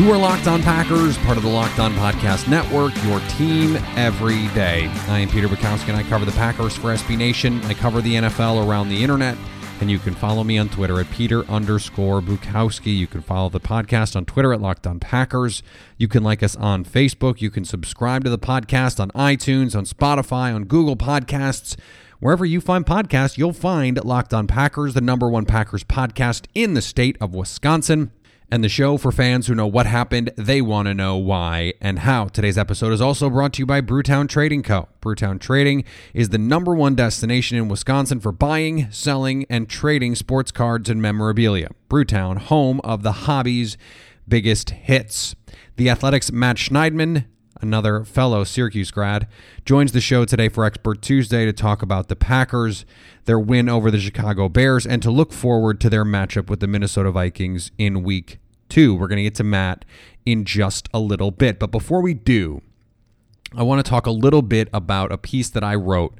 You 0.00 0.10
are 0.12 0.16
Locked 0.16 0.46
On 0.46 0.62
Packers, 0.62 1.18
part 1.18 1.36
of 1.36 1.42
the 1.42 1.50
Locked 1.50 1.78
On 1.78 1.92
Podcast 1.92 2.48
Network, 2.48 2.94
your 3.04 3.20
team 3.36 3.76
every 3.98 4.48
day. 4.54 4.86
I 5.08 5.18
am 5.18 5.28
Peter 5.28 5.46
Bukowski, 5.46 5.88
and 5.88 5.96
I 5.98 6.02
cover 6.04 6.24
the 6.24 6.32
Packers 6.32 6.74
for 6.74 6.84
SB 6.84 7.18
Nation. 7.18 7.60
I 7.64 7.74
cover 7.74 8.00
the 8.00 8.14
NFL 8.14 8.66
around 8.66 8.88
the 8.88 9.02
internet, 9.02 9.36
and 9.82 9.90
you 9.90 9.98
can 9.98 10.14
follow 10.14 10.42
me 10.42 10.56
on 10.56 10.70
Twitter 10.70 10.98
at 11.00 11.10
Peter 11.10 11.44
underscore 11.50 12.22
Bukowski. 12.22 12.96
You 12.96 13.06
can 13.06 13.20
follow 13.20 13.50
the 13.50 13.60
podcast 13.60 14.16
on 14.16 14.24
Twitter 14.24 14.54
at 14.54 14.62
Locked 14.62 14.86
On 14.86 14.98
Packers. 15.00 15.62
You 15.98 16.08
can 16.08 16.22
like 16.22 16.42
us 16.42 16.56
on 16.56 16.82
Facebook. 16.82 17.42
You 17.42 17.50
can 17.50 17.66
subscribe 17.66 18.24
to 18.24 18.30
the 18.30 18.38
podcast 18.38 19.00
on 19.00 19.10
iTunes, 19.10 19.76
on 19.76 19.84
Spotify, 19.84 20.54
on 20.54 20.64
Google 20.64 20.96
Podcasts. 20.96 21.78
Wherever 22.20 22.46
you 22.46 22.62
find 22.62 22.86
podcasts, 22.86 23.36
you'll 23.36 23.52
find 23.52 24.02
Locked 24.02 24.32
On 24.32 24.46
Packers, 24.46 24.94
the 24.94 25.02
number 25.02 25.28
one 25.28 25.44
Packers 25.44 25.84
podcast 25.84 26.46
in 26.54 26.72
the 26.72 26.80
state 26.80 27.18
of 27.20 27.34
Wisconsin 27.34 28.12
and 28.50 28.64
the 28.64 28.68
show 28.68 28.96
for 28.96 29.12
fans 29.12 29.46
who 29.46 29.54
know 29.54 29.66
what 29.66 29.86
happened, 29.86 30.32
they 30.36 30.60
want 30.60 30.86
to 30.86 30.94
know 30.94 31.16
why 31.16 31.74
and 31.80 32.00
how. 32.00 32.26
Today's 32.26 32.58
episode 32.58 32.92
is 32.92 33.00
also 33.00 33.30
brought 33.30 33.52
to 33.54 33.62
you 33.62 33.66
by 33.66 33.80
Brewtown 33.80 34.28
Trading 34.28 34.62
Co. 34.62 34.88
Brewtown 35.00 35.40
Trading 35.40 35.84
is 36.12 36.30
the 36.30 36.38
number 36.38 36.74
one 36.74 36.94
destination 36.94 37.58
in 37.58 37.68
Wisconsin 37.68 38.20
for 38.20 38.32
buying, 38.32 38.90
selling, 38.90 39.46
and 39.48 39.68
trading 39.68 40.14
sports 40.14 40.50
cards 40.50 40.90
and 40.90 41.00
memorabilia. 41.00 41.68
Brewtown, 41.88 42.38
home 42.38 42.80
of 42.82 43.02
the 43.02 43.12
hobby's 43.12 43.76
biggest 44.26 44.70
hits. 44.70 45.34
The 45.76 45.88
Athletic's 45.88 46.32
Matt 46.32 46.56
Schneidman, 46.56 47.26
another 47.60 48.04
fellow 48.04 48.44
Syracuse 48.44 48.90
grad, 48.90 49.26
joins 49.64 49.92
the 49.92 50.00
show 50.00 50.24
today 50.24 50.48
for 50.48 50.64
Expert 50.64 51.02
Tuesday 51.02 51.44
to 51.44 51.52
talk 51.52 51.82
about 51.82 52.08
the 52.08 52.16
Packers, 52.16 52.84
their 53.24 53.38
win 53.38 53.68
over 53.68 53.90
the 53.90 54.00
Chicago 54.00 54.48
Bears, 54.48 54.86
and 54.86 55.02
to 55.02 55.10
look 55.10 55.32
forward 55.32 55.80
to 55.80 55.90
their 55.90 56.04
matchup 56.04 56.48
with 56.48 56.60
the 56.60 56.66
Minnesota 56.66 57.10
Vikings 57.10 57.70
in 57.78 58.02
week 58.02 58.38
two. 58.68 58.94
We're 58.94 59.08
going 59.08 59.18
to 59.18 59.22
get 59.22 59.34
to 59.36 59.44
Matt 59.44 59.84
in 60.24 60.44
just 60.44 60.88
a 60.94 60.98
little 60.98 61.30
bit. 61.30 61.58
But 61.58 61.70
before 61.70 62.00
we 62.00 62.14
do, 62.14 62.62
I 63.56 63.62
want 63.62 63.84
to 63.84 63.88
talk 63.88 64.06
a 64.06 64.12
little 64.12 64.42
bit 64.42 64.68
about 64.72 65.12
a 65.12 65.18
piece 65.18 65.50
that 65.50 65.64
I 65.64 65.74
wrote 65.74 66.18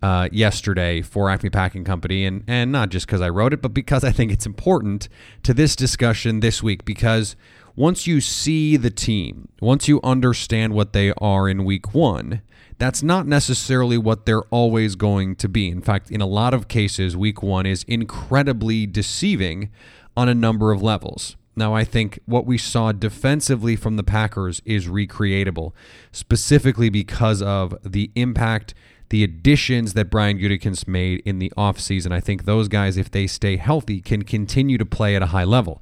uh, 0.00 0.28
yesterday 0.30 1.02
for 1.02 1.28
Acme 1.28 1.50
Packing 1.50 1.84
Company, 1.84 2.24
and 2.24 2.44
and 2.46 2.70
not 2.70 2.90
just 2.90 3.06
because 3.06 3.20
I 3.20 3.28
wrote 3.28 3.52
it, 3.52 3.60
but 3.60 3.74
because 3.74 4.04
I 4.04 4.12
think 4.12 4.30
it's 4.30 4.46
important 4.46 5.08
to 5.42 5.52
this 5.52 5.74
discussion 5.74 6.40
this 6.40 6.62
week. 6.62 6.84
Because 6.84 7.34
once 7.78 8.08
you 8.08 8.20
see 8.20 8.76
the 8.76 8.90
team, 8.90 9.48
once 9.60 9.86
you 9.86 10.00
understand 10.02 10.74
what 10.74 10.92
they 10.92 11.12
are 11.18 11.48
in 11.48 11.64
Week 11.64 11.94
One, 11.94 12.42
that's 12.76 13.04
not 13.04 13.24
necessarily 13.24 13.96
what 13.96 14.26
they're 14.26 14.42
always 14.50 14.96
going 14.96 15.36
to 15.36 15.48
be. 15.48 15.68
In 15.68 15.80
fact, 15.80 16.10
in 16.10 16.20
a 16.20 16.26
lot 16.26 16.52
of 16.52 16.66
cases, 16.66 17.16
Week 17.16 17.40
One 17.40 17.66
is 17.66 17.84
incredibly 17.84 18.84
deceiving 18.84 19.70
on 20.16 20.28
a 20.28 20.34
number 20.34 20.72
of 20.72 20.82
levels. 20.82 21.36
Now, 21.54 21.72
I 21.72 21.84
think 21.84 22.18
what 22.26 22.46
we 22.46 22.58
saw 22.58 22.90
defensively 22.90 23.76
from 23.76 23.94
the 23.94 24.02
Packers 24.02 24.60
is 24.64 24.88
recreatable, 24.88 25.72
specifically 26.10 26.90
because 26.90 27.40
of 27.40 27.78
the 27.84 28.10
impact, 28.16 28.74
the 29.10 29.22
additions 29.22 29.94
that 29.94 30.10
Brian 30.10 30.38
Gutekunst 30.38 30.88
made 30.88 31.22
in 31.24 31.38
the 31.38 31.52
offseason. 31.56 32.10
I 32.10 32.18
think 32.18 32.44
those 32.44 32.66
guys, 32.66 32.96
if 32.96 33.08
they 33.08 33.28
stay 33.28 33.56
healthy, 33.56 34.00
can 34.00 34.22
continue 34.22 34.78
to 34.78 34.84
play 34.84 35.14
at 35.14 35.22
a 35.22 35.26
high 35.26 35.44
level. 35.44 35.80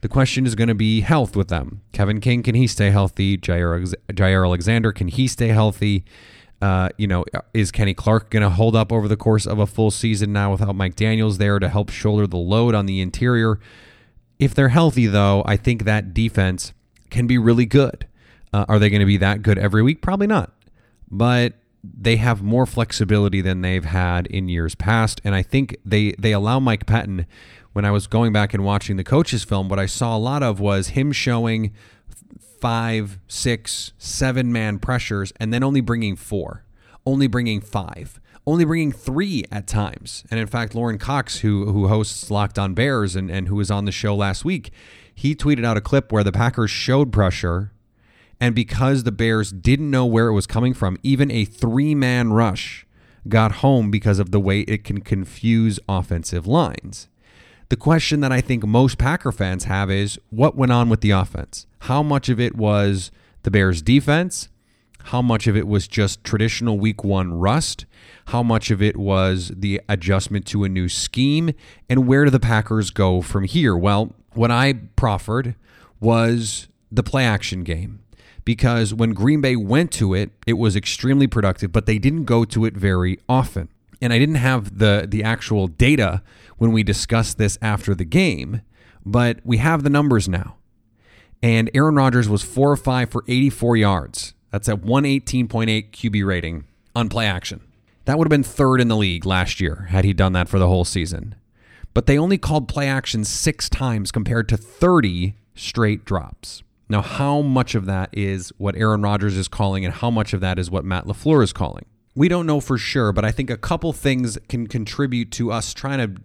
The 0.00 0.08
question 0.08 0.46
is 0.46 0.54
going 0.54 0.68
to 0.68 0.74
be 0.74 1.00
health 1.00 1.34
with 1.34 1.48
them. 1.48 1.82
Kevin 1.92 2.20
King, 2.20 2.42
can 2.42 2.54
he 2.54 2.66
stay 2.66 2.90
healthy? 2.90 3.36
Jair, 3.36 3.94
Jaire 4.12 4.44
Alexander, 4.44 4.92
can 4.92 5.08
he 5.08 5.26
stay 5.26 5.48
healthy? 5.48 6.04
Uh, 6.60 6.88
you 6.98 7.06
know, 7.06 7.24
is 7.54 7.70
Kenny 7.70 7.94
Clark 7.94 8.30
going 8.30 8.42
to 8.42 8.50
hold 8.50 8.74
up 8.74 8.92
over 8.92 9.06
the 9.08 9.16
course 9.16 9.46
of 9.46 9.58
a 9.58 9.66
full 9.66 9.90
season 9.90 10.32
now 10.32 10.52
without 10.52 10.74
Mike 10.74 10.96
Daniels 10.96 11.38
there 11.38 11.58
to 11.58 11.68
help 11.68 11.90
shoulder 11.90 12.26
the 12.26 12.36
load 12.36 12.74
on 12.74 12.86
the 12.86 13.00
interior? 13.00 13.58
If 14.38 14.54
they're 14.54 14.68
healthy, 14.68 15.06
though, 15.06 15.42
I 15.46 15.56
think 15.56 15.84
that 15.84 16.14
defense 16.14 16.72
can 17.10 17.26
be 17.26 17.38
really 17.38 17.66
good. 17.66 18.06
Uh, 18.52 18.64
are 18.68 18.78
they 18.78 18.90
going 18.90 19.00
to 19.00 19.06
be 19.06 19.16
that 19.18 19.42
good 19.42 19.58
every 19.58 19.82
week? 19.82 20.00
Probably 20.00 20.26
not. 20.26 20.52
But 21.10 21.54
they 21.82 22.16
have 22.16 22.42
more 22.42 22.66
flexibility 22.66 23.40
than 23.40 23.62
they've 23.62 23.84
had 23.84 24.26
in 24.28 24.48
years 24.48 24.74
past. 24.74 25.20
And 25.24 25.34
I 25.34 25.42
think 25.42 25.76
they, 25.84 26.12
they 26.18 26.32
allow 26.32 26.60
Mike 26.60 26.86
Pettine, 26.86 27.26
when 27.72 27.84
I 27.84 27.90
was 27.90 28.06
going 28.06 28.32
back 28.32 28.54
and 28.54 28.64
watching 28.64 28.96
the 28.96 29.04
coaches 29.04 29.44
film, 29.44 29.68
what 29.68 29.78
I 29.78 29.86
saw 29.86 30.16
a 30.16 30.18
lot 30.18 30.42
of 30.42 30.60
was 30.60 30.88
him 30.88 31.12
showing 31.12 31.72
five, 32.60 33.18
six, 33.28 33.92
seven 33.98 34.52
man 34.52 34.78
pressures 34.78 35.32
and 35.38 35.52
then 35.52 35.62
only 35.62 35.80
bringing 35.80 36.16
four, 36.16 36.64
only 37.06 37.26
bringing 37.26 37.60
five 37.60 38.20
only 38.48 38.64
bringing 38.64 38.90
three 38.90 39.44
at 39.52 39.66
times. 39.66 40.24
And 40.30 40.40
in 40.40 40.46
fact, 40.46 40.74
Lorin 40.74 40.96
Cox, 40.96 41.40
who 41.40 41.70
who 41.70 41.88
hosts 41.88 42.30
Locked 42.30 42.58
On 42.58 42.72
Bears 42.72 43.14
and, 43.14 43.30
and 43.30 43.46
who 43.46 43.56
was 43.56 43.70
on 43.70 43.84
the 43.84 43.92
show 43.92 44.14
last 44.14 44.42
week, 44.42 44.72
he 45.14 45.34
tweeted 45.34 45.66
out 45.66 45.76
a 45.76 45.82
clip 45.82 46.10
where 46.10 46.24
the 46.24 46.32
Packers 46.32 46.70
showed 46.70 47.12
pressure. 47.12 47.72
And 48.40 48.54
because 48.54 49.02
the 49.02 49.12
Bears 49.12 49.52
didn't 49.52 49.90
know 49.90 50.06
where 50.06 50.28
it 50.28 50.32
was 50.32 50.46
coming 50.46 50.72
from, 50.72 50.96
even 51.02 51.30
a 51.30 51.44
three 51.44 51.94
man 51.94 52.32
rush 52.32 52.86
got 53.28 53.56
home 53.56 53.90
because 53.90 54.18
of 54.18 54.30
the 54.30 54.40
way 54.40 54.60
it 54.60 54.82
can 54.82 55.02
confuse 55.02 55.78
offensive 55.86 56.46
lines. 56.46 57.08
The 57.68 57.76
question 57.76 58.20
that 58.20 58.32
I 58.32 58.40
think 58.40 58.66
most 58.66 58.98
Packer 58.98 59.32
fans 59.32 59.64
have 59.64 59.90
is 59.90 60.18
what 60.30 60.56
went 60.56 60.72
on 60.72 60.88
with 60.88 61.00
the 61.00 61.10
offense? 61.10 61.66
How 61.80 62.02
much 62.02 62.28
of 62.28 62.40
it 62.40 62.56
was 62.56 63.10
the 63.42 63.50
Bears' 63.50 63.82
defense? 63.82 64.48
How 65.04 65.22
much 65.22 65.46
of 65.46 65.56
it 65.56 65.66
was 65.66 65.86
just 65.86 66.24
traditional 66.24 66.78
week 66.78 67.04
one 67.04 67.34
rust? 67.38 67.86
how 68.28 68.42
much 68.42 68.70
of 68.70 68.82
it 68.82 68.96
was 68.96 69.50
the 69.56 69.80
adjustment 69.88 70.44
to 70.44 70.62
a 70.62 70.68
new 70.68 70.86
scheme, 70.86 71.50
and 71.88 72.06
where 72.06 72.24
do 72.24 72.30
the 72.30 72.38
Packers 72.38 72.90
go 72.90 73.22
from 73.22 73.44
here? 73.44 73.74
Well, 73.74 74.14
what 74.34 74.50
I 74.50 74.74
proffered 74.96 75.54
was 75.98 76.68
the 76.92 77.02
play 77.02 77.24
action 77.24 77.64
game 77.64 78.00
because 78.44 78.92
when 78.92 79.14
Green 79.14 79.40
Bay 79.40 79.56
went 79.56 79.92
to 79.92 80.12
it, 80.12 80.30
it 80.46 80.54
was 80.54 80.76
extremely 80.76 81.26
productive, 81.26 81.72
but 81.72 81.86
they 81.86 81.98
didn't 81.98 82.24
go 82.24 82.44
to 82.44 82.66
it 82.66 82.74
very 82.74 83.18
often. 83.30 83.70
And 84.02 84.12
I 84.12 84.18
didn't 84.18 84.36
have 84.36 84.78
the 84.78 85.06
the 85.08 85.24
actual 85.24 85.66
data 85.66 86.22
when 86.58 86.72
we 86.72 86.82
discussed 86.82 87.38
this 87.38 87.56
after 87.62 87.94
the 87.94 88.04
game, 88.04 88.62
but 89.04 89.40
we 89.44 89.56
have 89.56 89.82
the 89.82 89.90
numbers 89.90 90.28
now. 90.28 90.56
And 91.42 91.70
Aaron 91.72 91.94
Rodgers 91.94 92.28
was 92.28 92.42
4 92.42 92.72
or 92.72 92.76
5 92.76 93.10
for 93.10 93.24
84 93.26 93.76
yards. 93.76 94.34
That's 94.50 94.68
a 94.68 94.76
118.8 94.76 95.90
QB 95.90 96.26
rating 96.26 96.64
on 96.94 97.08
play 97.08 97.26
action. 97.26 97.60
That 98.04 98.18
would 98.18 98.26
have 98.26 98.30
been 98.30 98.42
third 98.42 98.80
in 98.80 98.88
the 98.88 98.96
league 98.96 99.26
last 99.26 99.60
year 99.60 99.86
had 99.90 100.04
he 100.04 100.12
done 100.12 100.32
that 100.32 100.48
for 100.48 100.58
the 100.58 100.66
whole 100.66 100.84
season. 100.84 101.34
But 101.94 102.06
they 102.06 102.18
only 102.18 102.38
called 102.38 102.68
play 102.68 102.88
action 102.88 103.24
six 103.24 103.68
times 103.68 104.10
compared 104.10 104.48
to 104.48 104.56
30 104.56 105.34
straight 105.54 106.04
drops. 106.04 106.62
Now, 106.88 107.02
how 107.02 107.42
much 107.42 107.74
of 107.74 107.84
that 107.84 108.08
is 108.12 108.50
what 108.56 108.76
Aaron 108.76 109.02
Rodgers 109.02 109.36
is 109.36 109.46
calling, 109.46 109.84
and 109.84 109.92
how 109.92 110.10
much 110.10 110.32
of 110.32 110.40
that 110.40 110.58
is 110.58 110.70
what 110.70 110.84
Matt 110.84 111.04
LaFleur 111.04 111.42
is 111.44 111.52
calling? 111.52 111.84
We 112.14 112.28
don't 112.28 112.46
know 112.46 112.60
for 112.60 112.78
sure, 112.78 113.12
but 113.12 113.24
I 113.24 113.30
think 113.30 113.50
a 113.50 113.58
couple 113.58 113.92
things 113.92 114.38
can 114.48 114.66
contribute 114.66 115.30
to 115.32 115.52
us 115.52 115.74
trying 115.74 115.98
to 115.98 116.20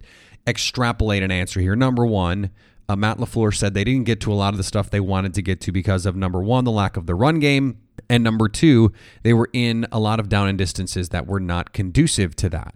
extrapolate 0.48 1.24
an 1.24 1.32
answer 1.32 1.60
here. 1.60 1.76
Number 1.76 2.06
one, 2.06 2.52
uh, 2.90 2.96
Matt 2.96 3.18
LaFleur 3.18 3.56
said 3.56 3.74
they 3.74 3.84
didn't 3.84 4.04
get 4.04 4.20
to 4.22 4.32
a 4.32 4.36
lot 4.36 4.54
of 4.54 4.58
the 4.58 4.64
stuff 4.64 4.90
they 4.90 5.00
wanted 5.00 5.34
to 5.36 5.42
get 5.42 5.62
to 5.62 5.72
because 5.72 6.06
of 6.06 6.16
number 6.16 6.42
one, 6.42 6.64
the 6.64 6.72
lack 6.72 6.98
of 6.98 7.06
the 7.06 7.16
run 7.16 7.40
game, 7.40 7.78
and 8.10 8.24
number 8.24 8.50
two, 8.50 8.92
they 9.24 9.34
were 9.34 9.50
in 9.54 9.88
a 9.92 10.00
lot 10.00 10.20
of 10.20 10.30
down 10.30 10.48
and 10.48 10.58
distances 10.58 11.10
that 11.10 11.28
were 11.28 11.40
not 11.40 11.74
conducive 11.74 12.36
to 12.38 12.50
that. 12.50 12.76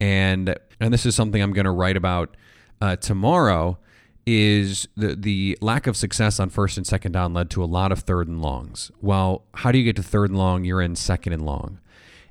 And 0.00 0.56
and 0.80 0.92
this 0.92 1.06
is 1.06 1.14
something 1.14 1.42
I'm 1.42 1.52
going 1.52 1.66
to 1.66 1.70
write 1.70 1.96
about 1.96 2.36
uh, 2.80 2.96
tomorrow. 2.96 3.78
Is 4.26 4.88
the 4.96 5.14
the 5.14 5.58
lack 5.60 5.86
of 5.86 5.98
success 5.98 6.40
on 6.40 6.48
first 6.48 6.78
and 6.78 6.86
second 6.86 7.12
down 7.12 7.34
led 7.34 7.50
to 7.50 7.62
a 7.62 7.66
lot 7.66 7.92
of 7.92 8.00
third 8.00 8.26
and 8.26 8.40
longs. 8.40 8.90
Well, 9.02 9.44
how 9.52 9.70
do 9.70 9.76
you 9.76 9.84
get 9.84 9.96
to 9.96 10.02
third 10.02 10.30
and 10.30 10.38
long? 10.38 10.64
You're 10.64 10.80
in 10.80 10.96
second 10.96 11.34
and 11.34 11.44
long, 11.44 11.78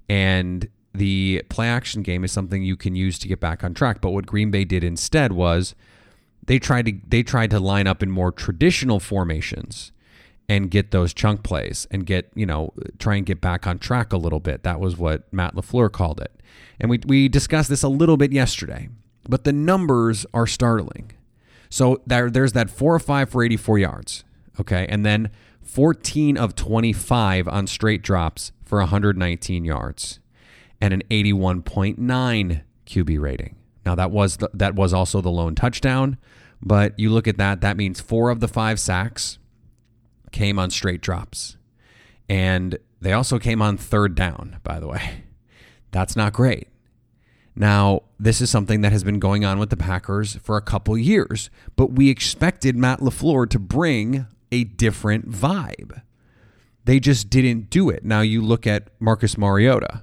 and 0.10 0.68
the 0.94 1.44
play 1.50 1.68
action 1.68 2.02
game 2.04 2.24
is 2.24 2.32
something 2.32 2.64
you 2.64 2.76
can 2.76 2.96
use 2.96 3.18
to 3.20 3.28
get 3.28 3.40
back 3.40 3.64
on 3.64 3.74
track. 3.74 4.02
But 4.02 4.12
what 4.12 4.26
Green 4.26 4.52
Bay 4.52 4.64
did 4.64 4.84
instead 4.84 5.32
was 5.32 5.76
they 6.46 6.60
tried 6.60 6.86
to 6.86 6.94
they 7.08 7.24
tried 7.24 7.50
to 7.52 7.60
line 7.60 7.88
up 7.88 8.04
in 8.04 8.12
more 8.12 8.32
traditional 8.32 9.00
formations 9.00 9.92
and 10.50 10.70
get 10.70 10.92
those 10.92 11.14
chunk 11.14 11.42
plays 11.42 11.88
and 11.90 12.06
get, 12.06 12.30
you 12.36 12.46
know, 12.46 12.74
try 13.00 13.16
and 13.16 13.26
get 13.26 13.40
back 13.40 13.66
on 13.66 13.80
track 13.80 14.12
a 14.12 14.18
little 14.18 14.42
bit. 14.42 14.64
That 14.64 14.80
was 14.80 14.98
what 14.98 15.32
Matt 15.32 15.56
LaFleur 15.56 15.92
called 15.92 16.20
it. 16.20 16.32
And 16.80 16.90
we, 16.90 17.00
we 17.06 17.30
discussed 17.30 17.70
this 17.70 17.82
a 17.82 17.88
little 17.88 18.18
bit 18.18 18.34
yesterday, 18.34 18.90
but 19.28 19.46
the 19.46 19.54
numbers 19.54 20.26
are 20.34 20.46
startling. 20.46 21.14
So 21.70 22.02
there, 22.06 22.30
there's 22.30 22.52
that 22.54 22.70
four 22.70 22.94
or 22.94 23.00
five 23.00 23.30
for 23.30 23.42
84 23.42 23.80
yards, 23.80 24.26
okay? 24.60 24.86
And 24.90 25.06
then 25.06 25.32
14 25.62 26.38
of 26.38 26.56
25 26.56 27.48
on 27.48 27.66
straight 27.66 28.02
drops 28.02 28.52
for 28.66 28.74
for 28.74 28.80
119 28.80 29.66
yards 29.66 30.20
and 30.84 30.94
an 30.94 31.02
81.9 31.10 32.62
QB 32.86 33.22
rating. 33.22 33.56
Now 33.86 33.96
that 33.96 34.12
was 34.12 34.36
the, 34.38 34.50
that 34.54 34.76
was 34.76 34.94
also 34.94 35.22
the 35.22 35.30
lone 35.30 35.56
touchdown, 35.56 36.18
but 36.62 37.00
you 37.00 37.10
look 37.10 37.26
at 37.26 37.38
that, 37.38 37.62
that 37.62 37.78
means 37.78 38.02
4 38.02 38.30
of 38.30 38.42
the 38.42 38.50
5 38.50 38.78
sacks 38.82 39.40
came 40.34 40.60
on 40.60 40.70
straight 40.70 41.00
drops. 41.00 41.56
And 42.28 42.78
they 43.00 43.14
also 43.14 43.40
came 43.40 43.62
on 43.62 43.78
third 43.78 44.14
down, 44.14 44.58
by 44.64 44.82
the 44.82 44.90
way. 44.90 45.24
That's 45.92 46.18
not 46.18 46.34
great. 46.34 46.68
Now, 47.56 48.02
this 48.20 48.42
is 48.42 48.50
something 48.50 48.82
that 48.82 48.92
has 48.92 49.06
been 49.06 49.20
going 49.20 49.46
on 49.46 49.60
with 49.60 49.70
the 49.70 49.78
Packers 49.78 50.36
for 50.36 50.58
a 50.58 50.62
couple 50.62 50.98
years, 50.98 51.50
but 51.78 51.94
we 51.94 52.10
expected 52.10 52.76
Matt 52.76 53.00
LaFleur 53.00 53.50
to 53.52 53.60
bring 53.60 54.26
a 54.52 54.66
different 54.66 55.32
vibe. 55.32 56.02
They 56.84 57.00
just 57.00 57.30
didn't 57.30 57.70
do 57.70 57.90
it. 57.90 58.04
Now, 58.04 58.20
you 58.20 58.42
look 58.42 58.68
at 58.68 58.90
Marcus 59.00 59.38
Mariota, 59.38 60.02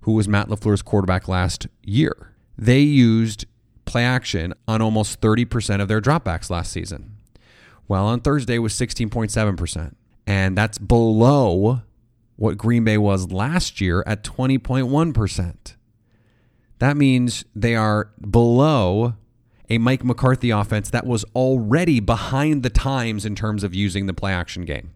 who 0.00 0.12
was 0.12 0.28
Matt 0.28 0.48
LaFleur's 0.48 0.82
quarterback 0.82 1.28
last 1.28 1.66
year. 1.82 2.34
They 2.56 2.80
used 2.80 3.46
play 3.84 4.04
action 4.04 4.54
on 4.66 4.82
almost 4.82 5.20
30% 5.20 5.80
of 5.80 5.88
their 5.88 6.00
dropbacks 6.00 6.50
last 6.50 6.72
season. 6.72 7.16
Well, 7.88 8.06
on 8.06 8.20
Thursday 8.20 8.58
was 8.58 8.74
16.7%, 8.74 9.94
and 10.26 10.56
that's 10.56 10.78
below 10.78 11.82
what 12.36 12.58
Green 12.58 12.84
Bay 12.84 12.98
was 12.98 13.32
last 13.32 13.80
year 13.80 14.04
at 14.06 14.22
20.1%. 14.22 15.74
That 16.78 16.96
means 16.96 17.44
they 17.56 17.74
are 17.74 18.10
below 18.20 19.14
a 19.68 19.78
Mike 19.78 20.04
McCarthy 20.04 20.50
offense 20.50 20.90
that 20.90 21.06
was 21.06 21.24
already 21.34 22.00
behind 22.00 22.62
the 22.62 22.70
times 22.70 23.24
in 23.24 23.34
terms 23.34 23.64
of 23.64 23.74
using 23.74 24.06
the 24.06 24.14
play 24.14 24.32
action 24.32 24.64
game. 24.64 24.90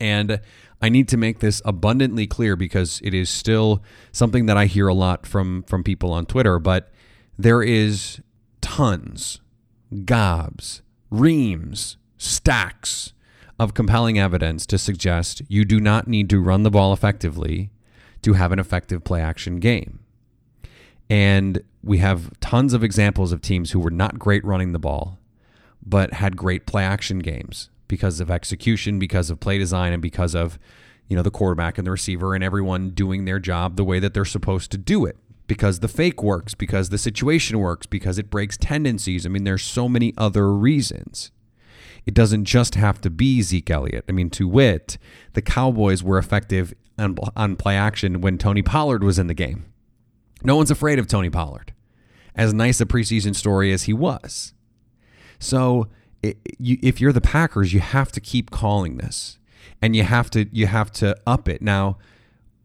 And 0.00 0.40
I 0.82 0.88
need 0.88 1.08
to 1.08 1.16
make 1.16 1.40
this 1.40 1.60
abundantly 1.64 2.26
clear 2.26 2.56
because 2.56 3.00
it 3.04 3.12
is 3.12 3.28
still 3.28 3.82
something 4.12 4.46
that 4.46 4.56
I 4.56 4.66
hear 4.66 4.88
a 4.88 4.94
lot 4.94 5.26
from 5.26 5.62
from 5.64 5.84
people 5.84 6.12
on 6.12 6.26
Twitter, 6.26 6.58
but 6.58 6.90
there 7.38 7.62
is 7.62 8.20
tons, 8.60 9.40
gobs, 10.04 10.82
reams, 11.10 11.96
stacks 12.16 13.12
of 13.58 13.74
compelling 13.74 14.18
evidence 14.18 14.64
to 14.66 14.78
suggest 14.78 15.42
you 15.48 15.64
do 15.64 15.80
not 15.80 16.08
need 16.08 16.30
to 16.30 16.40
run 16.40 16.62
the 16.62 16.70
ball 16.70 16.92
effectively 16.92 17.70
to 18.22 18.34
have 18.34 18.52
an 18.52 18.58
effective 18.58 19.04
play 19.04 19.20
action 19.20 19.56
game. 19.56 20.00
And 21.10 21.62
we 21.82 21.98
have 21.98 22.30
tons 22.40 22.72
of 22.72 22.84
examples 22.84 23.32
of 23.32 23.42
teams 23.42 23.72
who 23.72 23.80
were 23.80 23.90
not 23.90 24.18
great 24.18 24.44
running 24.44 24.72
the 24.72 24.78
ball, 24.78 25.18
but 25.84 26.14
had 26.14 26.36
great 26.36 26.66
play 26.66 26.84
action 26.84 27.18
games 27.18 27.68
because 27.90 28.20
of 28.20 28.30
execution, 28.30 28.98
because 28.98 29.28
of 29.28 29.40
play 29.40 29.58
design, 29.58 29.92
and 29.92 30.00
because 30.00 30.34
of 30.34 30.58
you 31.08 31.16
know 31.16 31.22
the 31.22 31.30
quarterback 31.30 31.76
and 31.76 31.86
the 31.86 31.90
receiver 31.90 32.34
and 32.34 32.42
everyone 32.42 32.90
doing 32.90 33.26
their 33.26 33.40
job 33.40 33.76
the 33.76 33.84
way 33.84 33.98
that 33.98 34.14
they're 34.14 34.24
supposed 34.24 34.70
to 34.70 34.78
do 34.78 35.04
it. 35.04 35.18
Because 35.46 35.80
the 35.80 35.88
fake 35.88 36.22
works, 36.22 36.54
because 36.54 36.90
the 36.90 36.98
situation 36.98 37.58
works, 37.58 37.84
because 37.84 38.18
it 38.18 38.30
breaks 38.30 38.56
tendencies. 38.56 39.26
I 39.26 39.28
mean, 39.28 39.42
there's 39.42 39.64
so 39.64 39.88
many 39.88 40.14
other 40.16 40.54
reasons. 40.54 41.32
It 42.06 42.14
doesn't 42.14 42.44
just 42.44 42.76
have 42.76 43.00
to 43.00 43.10
be 43.10 43.42
Zeke 43.42 43.68
Elliott. 43.68 44.04
I 44.08 44.12
mean, 44.12 44.30
to 44.30 44.46
wit, 44.46 44.96
the 45.32 45.42
Cowboys 45.42 46.04
were 46.04 46.18
effective 46.18 46.72
on, 46.96 47.16
on 47.34 47.56
play 47.56 47.76
action 47.76 48.20
when 48.20 48.38
Tony 48.38 48.62
Pollard 48.62 49.02
was 49.02 49.18
in 49.18 49.26
the 49.26 49.34
game. 49.34 49.64
No 50.44 50.54
one's 50.54 50.70
afraid 50.70 51.00
of 51.00 51.08
Tony 51.08 51.28
Pollard, 51.28 51.74
as 52.36 52.54
nice 52.54 52.80
a 52.80 52.86
preseason 52.86 53.34
story 53.34 53.72
as 53.72 53.82
he 53.82 53.92
was. 53.92 54.54
So, 55.40 55.88
it, 56.22 56.38
you, 56.58 56.78
if 56.82 57.00
you're 57.00 57.12
the 57.12 57.20
Packers, 57.20 57.72
you 57.72 57.80
have 57.80 58.12
to 58.12 58.20
keep 58.20 58.50
calling 58.50 58.98
this, 58.98 59.38
and 59.80 59.96
you 59.96 60.02
have 60.02 60.30
to 60.30 60.46
you 60.52 60.66
have 60.66 60.90
to 60.92 61.16
up 61.26 61.48
it. 61.48 61.62
Now, 61.62 61.98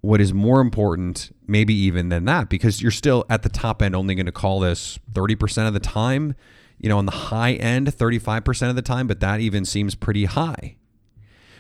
what 0.01 0.21
is 0.21 0.33
more 0.33 0.61
important, 0.61 1.35
maybe 1.47 1.73
even 1.73 2.09
than 2.09 2.25
that, 2.25 2.49
because 2.49 2.81
you're 2.81 2.91
still 2.91 3.25
at 3.29 3.43
the 3.43 3.49
top 3.49 3.81
end, 3.81 3.95
only 3.95 4.15
going 4.15 4.25
to 4.25 4.31
call 4.31 4.59
this 4.59 4.99
30% 5.13 5.67
of 5.67 5.73
the 5.73 5.79
time. 5.79 6.35
You 6.77 6.89
know, 6.89 6.97
on 6.97 7.05
the 7.05 7.11
high 7.11 7.53
end, 7.53 7.87
35% 7.87 8.69
of 8.69 8.75
the 8.75 8.81
time, 8.81 9.07
but 9.07 9.21
that 9.21 9.39
even 9.39 9.63
seems 9.63 9.95
pretty 9.95 10.25
high. 10.25 10.75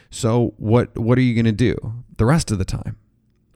So, 0.09 0.53
what 0.57 0.97
what 0.97 1.17
are 1.17 1.21
you 1.21 1.33
going 1.33 1.45
to 1.45 1.51
do 1.51 2.03
the 2.17 2.25
rest 2.25 2.51
of 2.51 2.57
the 2.57 2.65
time? 2.65 2.97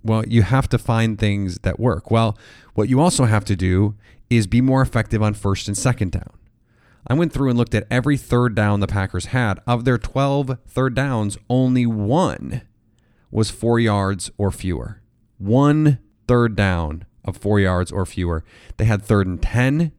Well, 0.03 0.25
you 0.25 0.43
have 0.43 0.69
to 0.69 0.77
find 0.77 1.19
things 1.19 1.59
that 1.59 1.79
work. 1.79 2.09
Well, 2.09 2.37
what 2.73 2.87
you 2.87 3.01
also 3.01 3.25
have 3.25 3.43
to 3.45 3.55
do 3.55 3.95
is 4.29 4.47
be 4.47 4.61
more 4.61 4.81
effective 4.81 5.21
on 5.21 5.33
first 5.33 5.67
and 5.67 5.77
second 5.77 6.13
down. 6.13 6.31
I 7.07 7.13
went 7.13 7.33
through 7.33 7.49
and 7.49 7.57
looked 7.57 7.75
at 7.75 7.87
every 7.89 8.17
third 8.17 8.55
down 8.55 8.79
the 8.79 8.87
Packers 8.87 9.27
had. 9.27 9.59
Of 9.65 9.85
their 9.85 9.97
12 9.97 10.57
third 10.67 10.95
downs, 10.95 11.37
only 11.49 11.85
one 11.85 12.61
was 13.31 13.49
four 13.49 13.79
yards 13.79 14.31
or 14.37 14.51
fewer. 14.51 15.01
One 15.37 15.99
third 16.27 16.55
down 16.55 17.05
of 17.23 17.37
four 17.37 17.59
yards 17.59 17.91
or 17.91 18.05
fewer. 18.05 18.43
They 18.77 18.85
had 18.85 19.01
third 19.01 19.27
and 19.27 19.41
10 19.41 19.91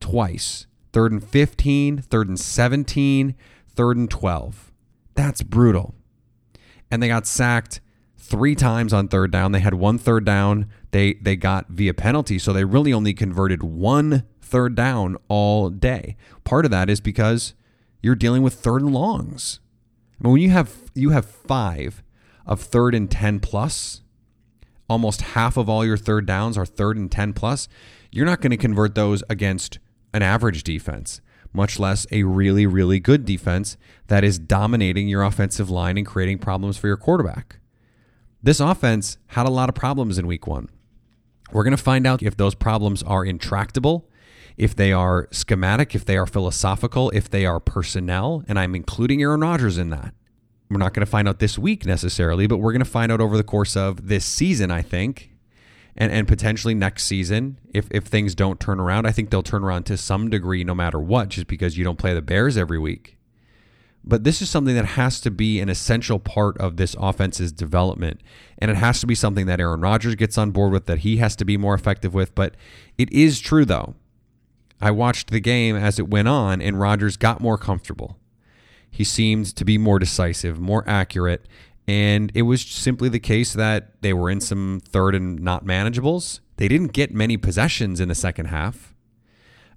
twice, 0.00 0.66
third 0.92 1.12
and 1.12 1.24
15, 1.24 1.98
third 1.98 2.28
and 2.28 2.38
17, 2.38 3.34
third 3.74 3.96
and 3.96 4.10
12. 4.10 4.72
That's 5.14 5.42
brutal. 5.42 5.94
And 6.90 7.02
they 7.02 7.08
got 7.08 7.26
sacked 7.26 7.80
three 8.28 8.54
times 8.54 8.92
on 8.92 9.08
third 9.08 9.30
down. 9.30 9.52
They 9.52 9.60
had 9.60 9.74
one 9.74 9.98
third 9.98 10.24
down 10.24 10.70
they 10.90 11.14
they 11.14 11.36
got 11.36 11.68
via 11.68 11.94
penalty, 11.94 12.38
so 12.38 12.52
they 12.52 12.64
really 12.64 12.92
only 12.92 13.14
converted 13.14 13.62
one 13.62 14.24
third 14.40 14.74
down 14.74 15.16
all 15.28 15.70
day. 15.70 16.16
Part 16.44 16.64
of 16.64 16.70
that 16.70 16.88
is 16.88 17.00
because 17.00 17.54
you're 18.02 18.14
dealing 18.14 18.42
with 18.42 18.54
third 18.54 18.82
and 18.82 18.92
longs. 18.92 19.60
I 20.18 20.24
mean, 20.24 20.32
when 20.32 20.42
you 20.42 20.50
have 20.50 20.90
you 20.94 21.10
have 21.10 21.26
five 21.26 22.02
of 22.46 22.60
third 22.60 22.94
and 22.94 23.10
ten 23.10 23.40
plus, 23.40 24.02
almost 24.88 25.22
half 25.22 25.56
of 25.56 25.68
all 25.68 25.84
your 25.84 25.98
third 25.98 26.26
downs 26.26 26.56
are 26.56 26.66
third 26.66 26.96
and 26.96 27.10
ten 27.10 27.32
plus. 27.32 27.68
You're 28.10 28.26
not 28.26 28.40
going 28.40 28.50
to 28.50 28.56
convert 28.56 28.94
those 28.94 29.22
against 29.28 29.78
an 30.14 30.22
average 30.22 30.62
defense, 30.64 31.20
much 31.52 31.78
less 31.78 32.06
a 32.10 32.22
really 32.22 32.66
really 32.66 33.00
good 33.00 33.26
defense 33.26 33.76
that 34.06 34.24
is 34.24 34.38
dominating 34.38 35.08
your 35.08 35.22
offensive 35.22 35.68
line 35.68 35.98
and 35.98 36.06
creating 36.06 36.38
problems 36.38 36.78
for 36.78 36.86
your 36.86 36.96
quarterback. 36.96 37.57
This 38.42 38.60
offense 38.60 39.18
had 39.28 39.46
a 39.46 39.50
lot 39.50 39.68
of 39.68 39.74
problems 39.74 40.18
in 40.18 40.26
week 40.26 40.46
one. 40.46 40.68
We're 41.50 41.64
going 41.64 41.76
to 41.76 41.82
find 41.82 42.06
out 42.06 42.22
if 42.22 42.36
those 42.36 42.54
problems 42.54 43.02
are 43.02 43.24
intractable, 43.24 44.08
if 44.56 44.76
they 44.76 44.92
are 44.92 45.28
schematic, 45.32 45.94
if 45.94 46.04
they 46.04 46.16
are 46.16 46.26
philosophical, 46.26 47.10
if 47.10 47.28
they 47.28 47.46
are 47.46 47.58
personnel, 47.58 48.44
and 48.46 48.58
I'm 48.58 48.74
including 48.74 49.22
Aaron 49.22 49.40
Rodgers 49.40 49.78
in 49.78 49.90
that. 49.90 50.14
We're 50.70 50.78
not 50.78 50.92
going 50.94 51.04
to 51.04 51.10
find 51.10 51.26
out 51.26 51.38
this 51.38 51.58
week 51.58 51.86
necessarily, 51.86 52.46
but 52.46 52.58
we're 52.58 52.72
going 52.72 52.84
to 52.84 52.90
find 52.90 53.10
out 53.10 53.20
over 53.20 53.36
the 53.36 53.44
course 53.44 53.76
of 53.76 54.08
this 54.08 54.24
season, 54.24 54.70
I 54.70 54.82
think, 54.82 55.30
and, 55.96 56.12
and 56.12 56.28
potentially 56.28 56.74
next 56.74 57.04
season 57.04 57.58
if, 57.72 57.88
if 57.90 58.04
things 58.04 58.34
don't 58.34 58.60
turn 58.60 58.78
around. 58.78 59.06
I 59.06 59.12
think 59.12 59.30
they'll 59.30 59.42
turn 59.42 59.64
around 59.64 59.84
to 59.84 59.96
some 59.96 60.28
degree 60.28 60.64
no 60.64 60.74
matter 60.74 61.00
what, 61.00 61.30
just 61.30 61.46
because 61.46 61.78
you 61.78 61.84
don't 61.84 61.98
play 61.98 62.12
the 62.12 62.22
Bears 62.22 62.56
every 62.56 62.78
week. 62.78 63.17
But 64.04 64.24
this 64.24 64.40
is 64.40 64.48
something 64.48 64.74
that 64.74 64.84
has 64.84 65.20
to 65.20 65.30
be 65.30 65.60
an 65.60 65.68
essential 65.68 66.18
part 66.18 66.56
of 66.58 66.76
this 66.76 66.96
offense's 66.98 67.52
development. 67.52 68.22
And 68.58 68.70
it 68.70 68.76
has 68.76 69.00
to 69.00 69.06
be 69.06 69.14
something 69.14 69.46
that 69.46 69.60
Aaron 69.60 69.80
Rodgers 69.80 70.14
gets 70.14 70.38
on 70.38 70.50
board 70.50 70.72
with, 70.72 70.86
that 70.86 71.00
he 71.00 71.18
has 71.18 71.36
to 71.36 71.44
be 71.44 71.56
more 71.56 71.74
effective 71.74 72.14
with. 72.14 72.34
But 72.34 72.54
it 72.96 73.12
is 73.12 73.40
true, 73.40 73.64
though. 73.64 73.94
I 74.80 74.90
watched 74.92 75.30
the 75.30 75.40
game 75.40 75.76
as 75.76 75.98
it 75.98 76.08
went 76.08 76.28
on, 76.28 76.62
and 76.62 76.78
Rodgers 76.80 77.16
got 77.16 77.40
more 77.40 77.58
comfortable. 77.58 78.18
He 78.90 79.04
seemed 79.04 79.54
to 79.56 79.64
be 79.64 79.76
more 79.76 79.98
decisive, 79.98 80.58
more 80.58 80.84
accurate. 80.86 81.46
And 81.86 82.30
it 82.34 82.42
was 82.42 82.62
simply 82.62 83.08
the 83.08 83.18
case 83.18 83.52
that 83.54 84.00
they 84.02 84.12
were 84.12 84.30
in 84.30 84.40
some 84.40 84.80
third 84.86 85.14
and 85.14 85.40
not 85.40 85.64
manageables. 85.64 86.40
They 86.56 86.68
didn't 86.68 86.92
get 86.92 87.12
many 87.12 87.36
possessions 87.36 88.00
in 88.00 88.08
the 88.08 88.14
second 88.14 88.46
half. 88.46 88.94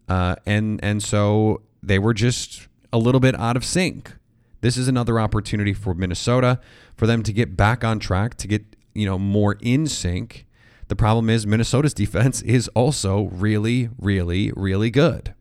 Uh, 0.10 0.36
and 0.46 0.84
and 0.84 1.02
so 1.02 1.62
they 1.82 2.00
were 2.00 2.14
just 2.14 2.68
a 2.94 2.98
little 2.98 3.20
bit 3.20 3.40
out 3.40 3.58
of 3.58 3.66
sync. 3.66 4.14
This 4.62 4.78
is 4.78 4.88
another 4.88 5.20
opportunity 5.20 5.74
for 5.74 5.94
Minnesota 5.94 6.60
for 6.96 7.08
them 7.08 7.24
to 7.24 7.34
get 7.34 7.58
back 7.58 7.84
on 7.84 8.00
track, 8.00 8.36
to 8.36 8.48
get, 8.48 8.76
you 8.94 9.06
know, 9.06 9.18
more 9.18 9.58
in 9.62 9.88
sync. 9.88 10.46
The 10.88 10.96
problem 10.96 11.30
is 11.30 11.48
Minnesota's 11.48 11.94
defense 11.94 12.42
is 12.44 12.68
also 12.70 13.24
really, 13.32 13.90
really, 13.98 14.52
really 14.56 14.92
good. 14.92 15.34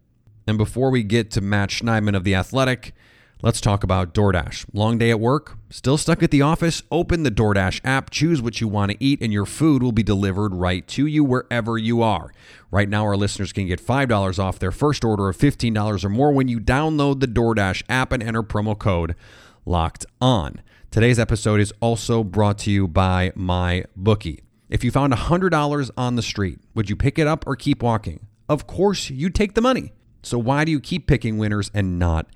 And 0.46 0.56
before 0.56 0.90
we 0.90 1.02
get 1.02 1.30
to 1.32 1.40
Matt 1.40 1.70
Schneidman 1.70 2.16
of 2.16 2.24
The 2.24 2.34
Athletic, 2.34 2.94
Let's 3.42 3.62
talk 3.62 3.82
about 3.82 4.12
DoorDash. 4.12 4.66
Long 4.74 4.98
day 4.98 5.08
at 5.08 5.18
work? 5.18 5.56
Still 5.70 5.96
stuck 5.96 6.22
at 6.22 6.30
the 6.30 6.42
office? 6.42 6.82
Open 6.90 7.22
the 7.22 7.30
DoorDash 7.30 7.80
app, 7.84 8.10
choose 8.10 8.42
what 8.42 8.60
you 8.60 8.68
want 8.68 8.92
to 8.92 9.02
eat, 9.02 9.22
and 9.22 9.32
your 9.32 9.46
food 9.46 9.82
will 9.82 9.92
be 9.92 10.02
delivered 10.02 10.54
right 10.54 10.86
to 10.88 11.06
you 11.06 11.24
wherever 11.24 11.78
you 11.78 12.02
are. 12.02 12.34
Right 12.70 12.86
now, 12.86 13.04
our 13.04 13.16
listeners 13.16 13.54
can 13.54 13.66
get 13.66 13.80
$5 13.80 14.38
off 14.38 14.58
their 14.58 14.70
first 14.70 15.06
order 15.06 15.30
of 15.30 15.38
$15 15.38 16.04
or 16.04 16.08
more 16.10 16.32
when 16.32 16.48
you 16.48 16.60
download 16.60 17.20
the 17.20 17.26
DoorDash 17.26 17.82
app 17.88 18.12
and 18.12 18.22
enter 18.22 18.42
promo 18.42 18.78
code 18.78 19.16
LOCKED 19.64 20.04
ON. 20.20 20.60
Today's 20.90 21.18
episode 21.18 21.60
is 21.60 21.72
also 21.80 22.22
brought 22.22 22.58
to 22.58 22.70
you 22.70 22.86
by 22.86 23.32
My 23.34 23.84
Bookie. 23.96 24.42
If 24.68 24.84
you 24.84 24.90
found 24.90 25.14
$100 25.14 25.90
on 25.96 26.16
the 26.16 26.22
street, 26.22 26.58
would 26.74 26.90
you 26.90 26.96
pick 26.96 27.18
it 27.18 27.26
up 27.26 27.46
or 27.46 27.56
keep 27.56 27.82
walking? 27.82 28.26
Of 28.50 28.66
course, 28.66 29.08
you'd 29.08 29.34
take 29.34 29.54
the 29.54 29.62
money. 29.62 29.94
So 30.22 30.38
why 30.38 30.66
do 30.66 30.72
you 30.72 30.80
keep 30.80 31.06
picking 31.06 31.38
winners 31.38 31.70
and 31.72 31.98
not 31.98 32.26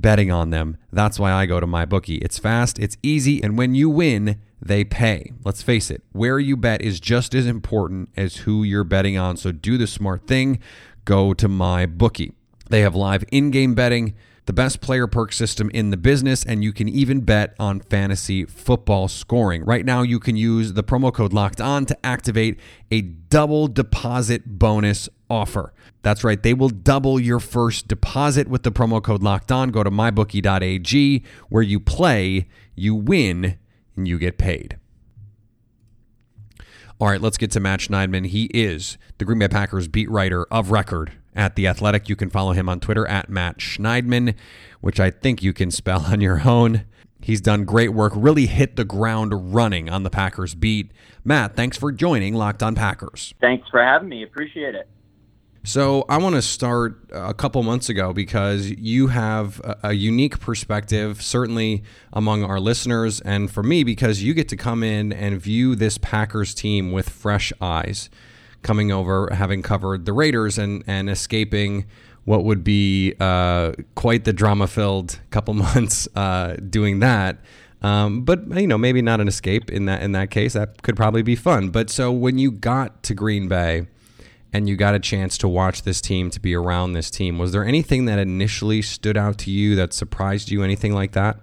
betting 0.00 0.30
on 0.30 0.50
them. 0.50 0.76
That's 0.92 1.18
why 1.18 1.32
I 1.32 1.46
go 1.46 1.60
to 1.60 1.66
my 1.66 1.84
bookie. 1.84 2.16
It's 2.16 2.38
fast, 2.38 2.78
it's 2.78 2.96
easy, 3.02 3.42
and 3.42 3.58
when 3.58 3.74
you 3.74 3.90
win, 3.90 4.40
they 4.60 4.84
pay. 4.84 5.32
Let's 5.44 5.62
face 5.62 5.90
it, 5.90 6.02
where 6.12 6.38
you 6.38 6.56
bet 6.56 6.82
is 6.82 7.00
just 7.00 7.34
as 7.34 7.46
important 7.46 8.10
as 8.16 8.36
who 8.38 8.62
you're 8.62 8.84
betting 8.84 9.16
on. 9.16 9.36
So 9.36 9.52
do 9.52 9.78
the 9.78 9.86
smart 9.86 10.26
thing. 10.26 10.60
Go 11.04 11.32
to 11.34 11.48
my 11.48 11.86
bookie. 11.86 12.32
They 12.68 12.82
have 12.82 12.94
live 12.94 13.24
in-game 13.32 13.74
betting, 13.74 14.14
the 14.50 14.54
best 14.54 14.80
player 14.80 15.06
perk 15.06 15.32
system 15.32 15.70
in 15.72 15.90
the 15.90 15.96
business, 15.96 16.44
and 16.44 16.64
you 16.64 16.72
can 16.72 16.88
even 16.88 17.20
bet 17.20 17.54
on 17.60 17.78
fantasy 17.78 18.44
football 18.44 19.06
scoring. 19.06 19.64
Right 19.64 19.84
now, 19.84 20.02
you 20.02 20.18
can 20.18 20.34
use 20.34 20.72
the 20.72 20.82
promo 20.82 21.14
code 21.14 21.32
locked 21.32 21.60
on 21.60 21.86
to 21.86 21.96
activate 22.04 22.58
a 22.90 23.00
double 23.00 23.68
deposit 23.68 24.58
bonus 24.58 25.08
offer. 25.30 25.72
That's 26.02 26.24
right, 26.24 26.42
they 26.42 26.52
will 26.52 26.68
double 26.68 27.20
your 27.20 27.38
first 27.38 27.86
deposit 27.86 28.48
with 28.48 28.64
the 28.64 28.72
promo 28.72 29.00
code 29.00 29.22
locked 29.22 29.52
on. 29.52 29.70
Go 29.70 29.84
to 29.84 29.90
mybookie.ag 29.92 31.22
where 31.48 31.62
you 31.62 31.78
play, 31.78 32.48
you 32.74 32.96
win, 32.96 33.56
and 33.94 34.08
you 34.08 34.18
get 34.18 34.36
paid. 34.36 34.78
All 36.98 37.06
right, 37.06 37.20
let's 37.20 37.38
get 37.38 37.52
to 37.52 37.60
Matt 37.60 37.78
Schneidman. 37.78 38.26
He 38.26 38.46
is 38.46 38.98
the 39.18 39.24
Green 39.24 39.38
Bay 39.38 39.46
Packers 39.46 39.86
beat 39.86 40.10
writer 40.10 40.44
of 40.50 40.72
record 40.72 41.12
at 41.34 41.56
The 41.56 41.66
Athletic. 41.66 42.08
You 42.08 42.16
can 42.16 42.30
follow 42.30 42.52
him 42.52 42.68
on 42.68 42.80
Twitter 42.80 43.06
at 43.06 43.28
Matt 43.28 43.58
Schneidman, 43.58 44.34
which 44.80 45.00
I 45.00 45.10
think 45.10 45.42
you 45.42 45.52
can 45.52 45.70
spell 45.70 46.06
on 46.06 46.20
your 46.20 46.46
own. 46.46 46.84
He's 47.22 47.40
done 47.40 47.64
great 47.64 47.92
work, 47.92 48.12
really 48.16 48.46
hit 48.46 48.76
the 48.76 48.84
ground 48.84 49.54
running 49.54 49.90
on 49.90 50.02
the 50.02 50.10
Packers 50.10 50.54
beat. 50.54 50.90
Matt, 51.24 51.54
thanks 51.54 51.76
for 51.76 51.92
joining 51.92 52.34
Locked 52.34 52.62
on 52.62 52.74
Packers. 52.74 53.34
Thanks 53.40 53.68
for 53.68 53.82
having 53.82 54.08
me. 54.08 54.22
Appreciate 54.22 54.74
it. 54.74 54.88
So, 55.62 56.06
I 56.08 56.16
want 56.16 56.36
to 56.36 56.42
start 56.42 57.10
a 57.12 57.34
couple 57.34 57.62
months 57.62 57.90
ago 57.90 58.14
because 58.14 58.70
you 58.70 59.08
have 59.08 59.60
a, 59.60 59.88
a, 59.88 59.92
unique 59.92 60.40
perspective, 60.40 61.20
certainly 61.20 61.82
among 62.14 62.44
our 62.44 62.58
listeners, 62.58 63.20
and 63.20 63.50
for 63.50 63.62
me, 63.62 63.84
because 63.84 64.22
you 64.22 64.32
get 64.32 64.48
to 64.48 64.56
come 64.56 64.82
in 64.82 65.12
and 65.12 65.38
view 65.38 65.74
this 65.74 65.98
Packers 65.98 66.54
team 66.54 66.92
with 66.92 67.10
fresh 67.10 67.52
eyes, 67.60 68.08
coming 68.62 68.92
over, 68.92 69.28
having 69.32 69.62
covered 69.62 70.04
the 70.04 70.12
Raiders 70.12 70.58
and, 70.58 70.84
and 70.86 71.08
escaping 71.08 71.86
what 72.24 72.44
would 72.44 72.62
be 72.62 73.14
uh, 73.18 73.72
quite 73.94 74.24
the 74.24 74.32
drama 74.32 74.66
filled 74.66 75.20
couple 75.30 75.54
months 75.74 76.08
uh, 76.14 76.56
doing 76.68 77.00
that. 77.00 77.38
Um, 77.82 78.22
but 78.22 78.46
you 78.58 78.66
know, 78.66 78.76
maybe 78.76 79.00
not 79.00 79.20
an 79.20 79.28
escape 79.28 79.70
in 79.70 79.86
that 79.86 80.02
in 80.02 80.12
that 80.12 80.30
case. 80.30 80.52
That 80.52 80.82
could 80.82 80.96
probably 80.96 81.22
be 81.22 81.36
fun. 81.36 81.70
But 81.70 81.90
so 81.90 82.12
when 82.12 82.38
you 82.38 82.50
got 82.50 83.02
to 83.04 83.14
Green 83.14 83.48
Bay 83.48 83.86
and 84.52 84.68
you 84.68 84.76
got 84.76 84.94
a 84.94 84.98
chance 84.98 85.38
to 85.38 85.48
watch 85.48 85.82
this 85.82 86.00
team, 86.00 86.30
to 86.30 86.40
be 86.40 86.54
around 86.54 86.92
this 86.92 87.10
team, 87.10 87.38
was 87.38 87.52
there 87.52 87.64
anything 87.64 88.04
that 88.04 88.18
initially 88.18 88.82
stood 88.82 89.16
out 89.16 89.38
to 89.38 89.50
you 89.50 89.74
that 89.76 89.94
surprised 89.94 90.50
you? 90.50 90.62
Anything 90.62 90.92
like 90.92 91.12
that? 91.12 91.40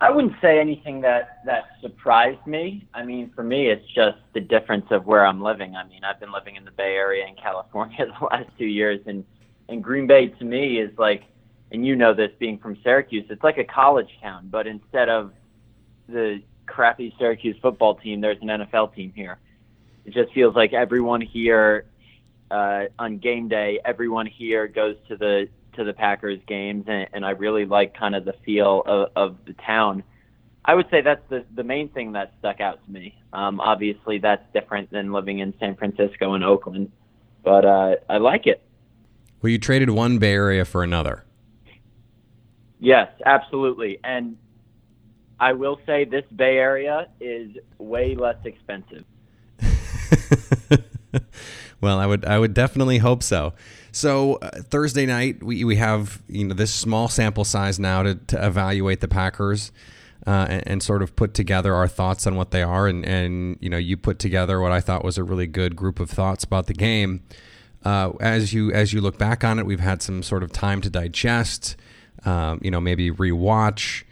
I 0.00 0.10
wouldn't 0.10 0.34
say 0.40 0.60
anything 0.60 1.00
that 1.02 1.40
that 1.44 1.64
surprised 1.80 2.46
me. 2.46 2.86
I 2.94 3.04
mean, 3.04 3.30
for 3.34 3.42
me, 3.42 3.68
it's 3.68 3.86
just 3.94 4.18
the 4.32 4.40
difference 4.40 4.86
of 4.90 5.06
where 5.06 5.26
I'm 5.26 5.40
living. 5.40 5.74
I 5.76 5.84
mean, 5.84 6.04
I've 6.04 6.20
been 6.20 6.32
living 6.32 6.56
in 6.56 6.64
the 6.64 6.70
Bay 6.70 6.94
Area 6.94 7.26
in 7.26 7.34
California 7.34 8.06
the 8.20 8.26
last 8.26 8.48
two 8.58 8.66
years, 8.66 9.00
and 9.06 9.24
and 9.68 9.82
Green 9.82 10.06
Bay 10.06 10.28
to 10.28 10.44
me 10.44 10.78
is 10.78 10.96
like, 10.98 11.24
and 11.72 11.84
you 11.84 11.96
know 11.96 12.14
this 12.14 12.30
being 12.38 12.58
from 12.58 12.76
Syracuse, 12.82 13.26
it's 13.28 13.42
like 13.42 13.58
a 13.58 13.64
college 13.64 14.10
town, 14.22 14.48
but 14.50 14.66
instead 14.66 15.08
of 15.08 15.32
the 16.08 16.42
crappy 16.66 17.14
Syracuse 17.18 17.56
football 17.60 17.96
team, 17.96 18.20
there's 18.20 18.38
an 18.40 18.48
NFL 18.48 18.94
team 18.94 19.12
here 19.14 19.38
it 20.08 20.14
just 20.14 20.32
feels 20.32 20.56
like 20.56 20.72
everyone 20.72 21.20
here 21.20 21.84
uh, 22.50 22.84
on 22.98 23.18
game 23.18 23.46
day, 23.46 23.78
everyone 23.84 24.24
here 24.24 24.66
goes 24.66 24.96
to 25.06 25.18
the 25.18 25.48
to 25.78 25.84
the 25.84 25.92
Packers 25.92 26.40
games, 26.46 26.84
and, 26.88 27.08
and 27.12 27.24
I 27.24 27.30
really 27.30 27.64
like 27.64 27.96
kind 27.96 28.14
of 28.14 28.24
the 28.24 28.34
feel 28.44 28.82
of, 28.84 29.10
of 29.16 29.36
the 29.46 29.54
town. 29.54 30.02
I 30.64 30.74
would 30.74 30.90
say 30.90 31.00
that's 31.00 31.22
the 31.30 31.46
the 31.54 31.64
main 31.64 31.88
thing 31.88 32.12
that 32.12 32.34
stuck 32.40 32.60
out 32.60 32.84
to 32.84 32.90
me. 32.90 33.14
Um, 33.32 33.60
obviously, 33.60 34.18
that's 34.18 34.42
different 34.52 34.90
than 34.90 35.12
living 35.12 35.38
in 35.38 35.54
San 35.58 35.76
Francisco 35.76 36.34
and 36.34 36.44
Oakland, 36.44 36.92
but 37.42 37.64
uh, 37.64 37.96
I 38.08 38.18
like 38.18 38.46
it. 38.46 38.62
Well, 39.40 39.50
you 39.50 39.58
traded 39.58 39.88
one 39.90 40.18
Bay 40.18 40.32
Area 40.32 40.64
for 40.64 40.82
another. 40.82 41.24
Yes, 42.80 43.08
absolutely, 43.24 43.98
and 44.04 44.36
I 45.40 45.52
will 45.52 45.80
say 45.86 46.04
this 46.04 46.24
Bay 46.34 46.58
Area 46.58 47.08
is 47.20 47.50
way 47.78 48.16
less 48.16 48.38
expensive. 48.44 49.04
well, 51.80 51.98
I 51.98 52.06
would 52.06 52.24
I 52.24 52.38
would 52.38 52.54
definitely 52.54 52.98
hope 52.98 53.22
so. 53.22 53.52
So 53.92 54.36
uh, 54.36 54.62
Thursday 54.62 55.06
night 55.06 55.42
we, 55.42 55.64
we 55.64 55.76
have 55.76 56.22
you 56.28 56.44
know 56.44 56.54
this 56.54 56.72
small 56.72 57.08
sample 57.08 57.44
size 57.44 57.78
now 57.78 58.02
to, 58.02 58.14
to 58.14 58.46
evaluate 58.46 59.00
the 59.00 59.08
Packers 59.08 59.72
uh, 60.26 60.46
and, 60.48 60.68
and, 60.68 60.82
sort 60.82 61.02
of 61.02 61.16
put 61.16 61.32
together 61.32 61.74
our 61.74 61.88
thoughts 61.88 62.26
on 62.26 62.36
what 62.36 62.50
they 62.50 62.62
are 62.62 62.86
and 62.86 63.04
and 63.04 63.56
you 63.60 63.70
know 63.70 63.76
you 63.76 63.96
put 63.96 64.18
together 64.18 64.60
what 64.60 64.72
I 64.72 64.80
thought 64.80 65.04
was 65.04 65.18
a 65.18 65.24
really 65.24 65.46
good 65.46 65.76
group 65.76 66.00
of 66.00 66.10
thoughts 66.10 66.44
about 66.44 66.66
the 66.66 66.74
game. 66.74 67.22
Uh, 67.84 68.12
as 68.20 68.52
you 68.52 68.72
as 68.72 68.92
you 68.92 69.00
look 69.00 69.18
back 69.18 69.44
on 69.44 69.58
it, 69.58 69.66
we've 69.66 69.80
had 69.80 70.02
some 70.02 70.22
sort 70.22 70.42
of 70.42 70.52
time 70.52 70.80
to 70.80 70.90
digest. 70.90 71.76
Um, 72.24 72.60
you 72.62 72.70
know, 72.70 72.80
maybe 72.80 73.10
rewatch. 73.10 74.02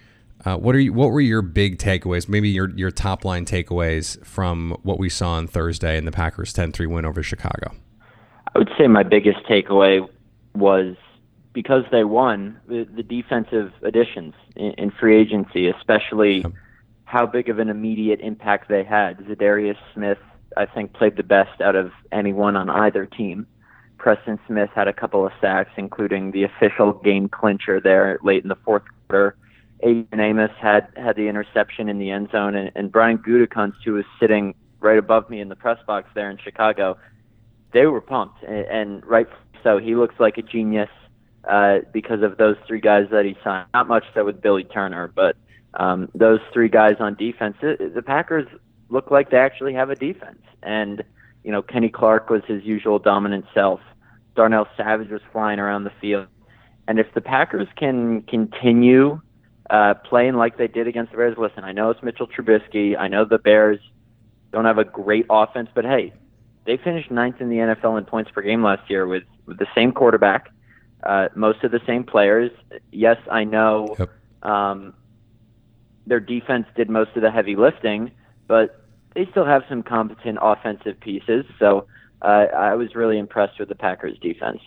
Uh, 0.46 0.56
what 0.56 0.76
are 0.76 0.78
you, 0.78 0.92
what 0.92 1.10
were 1.10 1.20
your 1.20 1.42
big 1.42 1.76
takeaways? 1.76 2.28
Maybe 2.28 2.48
your 2.48 2.70
your 2.70 2.92
top 2.92 3.24
line 3.24 3.44
takeaways 3.44 4.24
from 4.24 4.76
what 4.84 4.96
we 4.96 5.08
saw 5.08 5.32
on 5.32 5.48
Thursday 5.48 5.98
in 5.98 6.04
the 6.04 6.12
Packers 6.12 6.54
10-3 6.54 6.86
win 6.86 7.04
over 7.04 7.20
Chicago. 7.20 7.72
I 8.54 8.58
would 8.58 8.70
say 8.78 8.86
my 8.86 9.02
biggest 9.02 9.38
takeaway 9.50 10.08
was 10.54 10.94
because 11.52 11.82
they 11.90 12.04
won 12.04 12.60
the, 12.68 12.86
the 12.94 13.02
defensive 13.02 13.72
additions 13.82 14.34
in, 14.54 14.70
in, 14.78 14.90
free 14.92 15.20
agency, 15.20 15.68
especially 15.68 16.44
how 17.06 17.26
big 17.26 17.48
of 17.48 17.58
an 17.58 17.68
immediate 17.68 18.20
impact 18.20 18.68
they 18.68 18.84
had. 18.84 19.18
Za'Darius 19.18 19.78
Smith, 19.94 20.18
I 20.56 20.66
think, 20.66 20.92
played 20.92 21.16
the 21.16 21.24
best 21.24 21.60
out 21.60 21.74
of 21.74 21.90
anyone 22.12 22.56
on 22.56 22.70
either 22.70 23.04
team. 23.04 23.48
Preston 23.98 24.38
Smith 24.46 24.70
had 24.74 24.86
a 24.86 24.92
couple 24.92 25.26
of 25.26 25.32
sacks, 25.40 25.70
including 25.76 26.30
the 26.30 26.44
official 26.44 26.92
game 26.92 27.28
clincher 27.28 27.80
there 27.80 28.20
late 28.22 28.44
in 28.44 28.48
the 28.48 28.56
fourth 28.64 28.84
quarter. 29.08 29.34
Adrian 29.82 30.20
Amos 30.20 30.50
had 30.58 30.88
had 30.96 31.16
the 31.16 31.28
interception 31.28 31.88
in 31.88 31.98
the 31.98 32.10
end 32.10 32.30
zone, 32.30 32.54
and, 32.54 32.70
and 32.74 32.90
Brian 32.90 33.18
Gutekunst, 33.18 33.76
who 33.84 33.92
was 33.94 34.04
sitting 34.18 34.54
right 34.80 34.98
above 34.98 35.28
me 35.28 35.40
in 35.40 35.48
the 35.48 35.56
press 35.56 35.78
box 35.86 36.08
there 36.14 36.30
in 36.30 36.38
Chicago, 36.38 36.96
they 37.72 37.86
were 37.86 38.00
pumped, 38.00 38.42
and, 38.42 38.66
and 38.66 39.06
right 39.06 39.28
so. 39.62 39.78
He 39.78 39.94
looks 39.94 40.14
like 40.18 40.38
a 40.38 40.42
genius 40.42 40.88
uh, 41.48 41.78
because 41.92 42.22
of 42.22 42.38
those 42.38 42.56
three 42.66 42.80
guys 42.80 43.06
that 43.10 43.24
he 43.24 43.36
signed. 43.44 43.68
Not 43.74 43.88
much 43.88 44.04
so 44.14 44.24
with 44.24 44.40
Billy 44.40 44.64
Turner, 44.64 45.12
but 45.14 45.36
um, 45.74 46.08
those 46.14 46.40
three 46.52 46.68
guys 46.68 46.96
on 47.00 47.14
defense. 47.14 47.56
It, 47.62 47.94
the 47.94 48.02
Packers 48.02 48.46
look 48.88 49.10
like 49.10 49.30
they 49.30 49.38
actually 49.38 49.74
have 49.74 49.90
a 49.90 49.96
defense, 49.96 50.42
and 50.62 51.04
you 51.44 51.52
know 51.52 51.62
Kenny 51.62 51.90
Clark 51.90 52.30
was 52.30 52.42
his 52.46 52.64
usual 52.64 52.98
dominant 52.98 53.44
self. 53.52 53.80
Darnell 54.34 54.66
Savage 54.76 55.10
was 55.10 55.22
flying 55.32 55.58
around 55.58 55.84
the 55.84 55.92
field, 56.00 56.28
and 56.88 56.98
if 56.98 57.12
the 57.14 57.20
Packers 57.20 57.68
can 57.76 58.22
continue 58.22 59.20
uh, 59.70 59.94
playing 59.94 60.34
like 60.34 60.58
they 60.58 60.68
did 60.68 60.86
against 60.86 61.12
the 61.12 61.18
Bears. 61.18 61.36
Listen, 61.38 61.64
I 61.64 61.72
know 61.72 61.90
it's 61.90 62.02
Mitchell 62.02 62.28
Trubisky. 62.28 62.96
I 62.98 63.08
know 63.08 63.24
the 63.24 63.38
Bears 63.38 63.80
don't 64.52 64.64
have 64.64 64.78
a 64.78 64.84
great 64.84 65.26
offense, 65.28 65.68
but 65.74 65.84
hey, 65.84 66.12
they 66.66 66.76
finished 66.76 67.10
ninth 67.10 67.40
in 67.40 67.48
the 67.48 67.56
NFL 67.56 67.98
in 67.98 68.04
points 68.04 68.30
per 68.30 68.42
game 68.42 68.62
last 68.62 68.88
year 68.90 69.06
with, 69.06 69.24
with 69.46 69.58
the 69.58 69.66
same 69.74 69.92
quarterback, 69.92 70.50
uh, 71.02 71.28
most 71.34 71.64
of 71.64 71.70
the 71.70 71.80
same 71.86 72.04
players. 72.04 72.50
Yes, 72.92 73.16
I 73.30 73.44
know 73.44 73.94
yep. 73.98 74.10
um, 74.42 74.94
their 76.06 76.20
defense 76.20 76.66
did 76.76 76.90
most 76.90 77.10
of 77.16 77.22
the 77.22 77.30
heavy 77.30 77.56
lifting, 77.56 78.12
but 78.46 78.84
they 79.14 79.26
still 79.30 79.44
have 79.44 79.62
some 79.68 79.82
competent 79.82 80.38
offensive 80.40 80.98
pieces. 81.00 81.44
So 81.58 81.86
uh, 82.22 82.46
I 82.56 82.74
was 82.74 82.94
really 82.94 83.18
impressed 83.18 83.58
with 83.58 83.68
the 83.68 83.74
Packers' 83.74 84.18
defense. 84.18 84.60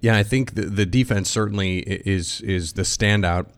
Yeah, 0.00 0.16
I 0.16 0.22
think 0.22 0.54
the, 0.54 0.62
the 0.62 0.86
defense 0.86 1.28
certainly 1.28 1.80
is 1.80 2.40
is 2.40 2.72
the 2.72 2.82
standout 2.82 3.48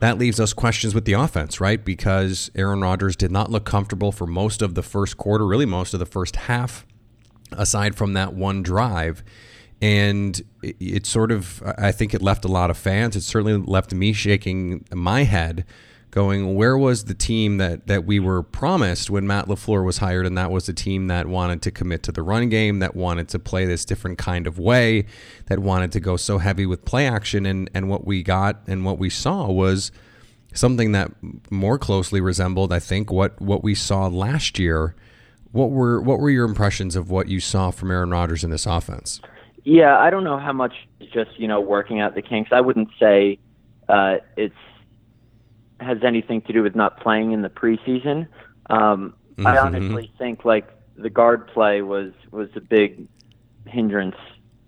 that 0.00 0.18
leaves 0.18 0.38
us 0.38 0.52
questions 0.52 0.94
with 0.94 1.04
the 1.04 1.14
offense, 1.14 1.60
right? 1.60 1.82
Because 1.82 2.50
Aaron 2.54 2.82
Rodgers 2.82 3.16
did 3.16 3.30
not 3.30 3.50
look 3.50 3.64
comfortable 3.64 4.12
for 4.12 4.26
most 4.26 4.62
of 4.62 4.74
the 4.74 4.82
first 4.82 5.16
quarter, 5.16 5.46
really 5.46 5.66
most 5.66 5.94
of 5.94 6.00
the 6.00 6.06
first 6.06 6.36
half, 6.36 6.86
aside 7.52 7.94
from 7.94 8.12
that 8.12 8.34
one 8.34 8.62
drive. 8.62 9.24
And 9.80 10.40
it, 10.62 10.76
it 10.80 11.06
sort 11.06 11.32
of, 11.32 11.62
I 11.78 11.92
think 11.92 12.14
it 12.14 12.22
left 12.22 12.44
a 12.44 12.48
lot 12.48 12.70
of 12.70 12.76
fans. 12.76 13.16
It 13.16 13.22
certainly 13.22 13.56
left 13.56 13.92
me 13.92 14.12
shaking 14.12 14.84
my 14.92 15.24
head 15.24 15.64
going, 16.16 16.54
where 16.54 16.78
was 16.78 17.04
the 17.04 17.14
team 17.14 17.58
that, 17.58 17.88
that 17.88 18.06
we 18.06 18.18
were 18.18 18.42
promised 18.42 19.10
when 19.10 19.26
Matt 19.26 19.48
LaFleur 19.48 19.84
was 19.84 19.98
hired? 19.98 20.24
And 20.24 20.36
that 20.38 20.50
was 20.50 20.64
the 20.64 20.72
team 20.72 21.08
that 21.08 21.26
wanted 21.26 21.60
to 21.60 21.70
commit 21.70 22.02
to 22.04 22.10
the 22.10 22.22
run 22.22 22.48
game, 22.48 22.78
that 22.78 22.96
wanted 22.96 23.28
to 23.28 23.38
play 23.38 23.66
this 23.66 23.84
different 23.84 24.16
kind 24.16 24.46
of 24.46 24.58
way, 24.58 25.04
that 25.48 25.58
wanted 25.58 25.92
to 25.92 26.00
go 26.00 26.16
so 26.16 26.38
heavy 26.38 26.64
with 26.64 26.86
play 26.86 27.06
action. 27.06 27.44
And, 27.44 27.68
and 27.74 27.90
what 27.90 28.06
we 28.06 28.22
got 28.22 28.62
and 28.66 28.82
what 28.82 28.98
we 28.98 29.10
saw 29.10 29.50
was 29.50 29.92
something 30.54 30.92
that 30.92 31.12
more 31.50 31.78
closely 31.78 32.22
resembled, 32.22 32.72
I 32.72 32.78
think, 32.78 33.12
what, 33.12 33.38
what 33.38 33.62
we 33.62 33.74
saw 33.74 34.06
last 34.06 34.58
year. 34.58 34.94
What 35.52 35.70
were 35.70 36.00
what 36.02 36.18
were 36.18 36.28
your 36.28 36.44
impressions 36.44 36.96
of 36.96 37.10
what 37.10 37.28
you 37.28 37.40
saw 37.40 37.70
from 37.70 37.90
Aaron 37.90 38.10
Rodgers 38.10 38.42
in 38.42 38.50
this 38.50 38.66
offense? 38.66 39.20
Yeah, 39.64 39.98
I 39.98 40.10
don't 40.10 40.24
know 40.24 40.38
how 40.38 40.52
much 40.52 40.74
just 41.12 41.38
you 41.38 41.48
know 41.48 41.60
working 41.60 42.00
out 42.00 42.14
the 42.14 42.20
kinks. 42.20 42.50
I 42.52 42.60
wouldn't 42.60 42.90
say 43.00 43.38
uh, 43.88 44.16
it's 44.36 44.54
has 45.80 45.98
anything 46.02 46.40
to 46.42 46.52
do 46.52 46.62
with 46.62 46.74
not 46.74 47.00
playing 47.00 47.32
in 47.32 47.42
the 47.42 47.48
preseason. 47.50 48.28
Um, 48.70 49.14
I 49.44 49.56
Mhm. 49.56 49.64
honestly 49.64 50.10
think 50.18 50.44
like 50.44 50.68
the 50.96 51.10
guard 51.10 51.46
play 51.48 51.82
was 51.82 52.12
was 52.30 52.48
a 52.56 52.60
big 52.60 53.06
hindrance 53.66 54.16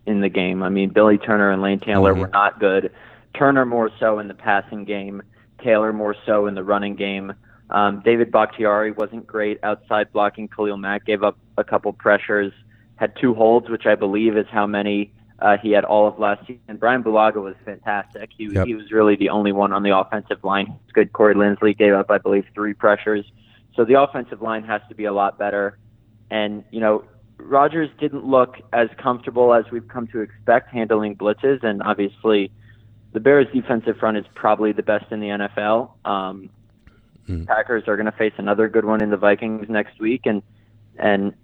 in 0.07 0.21
the 0.21 0.29
game. 0.29 0.63
I 0.63 0.69
mean, 0.69 0.91
Billy 0.91 1.19
Turner 1.19 1.51
and 1.51 1.63
Lane 1.63 1.81
Taylor 1.81 2.15
Mhm. 2.15 2.21
were 2.21 2.29
not 2.29 2.61
good. 2.61 2.91
Turner 3.35 3.65
more 3.65 3.91
so 3.99 4.19
in 4.19 4.29
the 4.29 4.35
passing 4.35 4.85
game. 4.85 5.23
Taylor 5.63 5.93
more 5.93 6.15
so 6.27 6.47
in 6.47 6.55
the 6.55 6.65
running 6.65 6.95
game. 6.95 7.33
Um, 7.71 8.01
David 8.01 8.31
Bakhtiari 8.31 8.93
wasn't 8.93 9.27
great 9.27 9.59
outside 9.63 10.13
blocking. 10.13 10.49
Khalil 10.49 10.77
Mack 10.79 11.05
gave 11.05 11.23
up 11.23 11.37
a 11.59 11.65
couple 11.65 11.93
pressures, 11.93 12.53
had 12.97 13.15
two 13.17 13.35
holds, 13.35 13.69
which 13.69 13.87
I 13.87 13.95
believe 13.95 14.37
is 14.37 14.47
how 14.51 14.67
many 14.67 15.13
uh, 15.41 15.57
he 15.63 15.71
had 15.71 15.85
all 15.85 16.07
of 16.09 16.19
last 16.19 16.47
season. 16.47 16.77
Brian 16.79 17.03
Bulaga 17.03 17.43
was 17.43 17.55
fantastic. 17.65 18.31
He, 18.37 18.47
Yep. 18.53 18.67
he 18.67 18.75
was 18.75 18.91
really 18.91 19.17
the 19.17 19.29
only 19.31 19.53
one 19.53 19.73
on 19.73 19.83
the 19.83 19.97
offensive 19.97 20.43
line. 20.43 20.67
Was 20.67 20.93
good. 20.93 21.13
Corey 21.13 21.35
Linsley 21.35 21.77
gave 21.77 21.95
up, 21.95 22.11
I 22.11 22.19
believe, 22.19 22.45
three 22.55 22.75
pressures. 22.75 23.25
So 23.77 23.85
the 23.85 24.01
offensive 24.01 24.43
line 24.43 24.65
has 24.65 24.81
to 24.89 24.95
be 24.95 25.05
a 25.05 25.13
lot 25.13 25.39
better. 25.39 25.79
And, 26.31 26.65
you 26.71 26.81
know, 26.81 27.05
Rodgers 27.39 27.89
didn't 28.01 28.25
look 28.25 28.57
as 28.73 28.89
comfortable 28.99 29.55
as 29.55 29.65
we've 29.71 29.87
come 29.87 30.09
to 30.09 30.21
expect 30.21 30.71
handling 30.73 31.15
blitzes. 31.17 31.63
And 31.63 31.83
obviously, 31.83 32.51
the 33.13 33.21
Bears' 33.21 33.47
defensive 33.55 33.97
front 33.99 34.17
is 34.17 34.25
probably 34.35 34.73
the 34.73 34.83
best 34.83 35.11
in 35.13 35.21
the 35.21 35.29
NFL. 35.29 35.91
Um, 36.05 36.51
Mm. 37.29 37.47
Packers 37.47 37.85
are 37.89 37.97
going 37.97 38.07
to 38.07 38.13
face 38.13 38.33
another 38.39 38.69
good 38.71 38.87
one 38.87 39.03
in 39.03 39.11
the 39.11 39.17
Vikings 39.19 39.69
next 39.69 40.01
week. 40.01 40.23
And, 40.25 40.43
and 40.99 41.35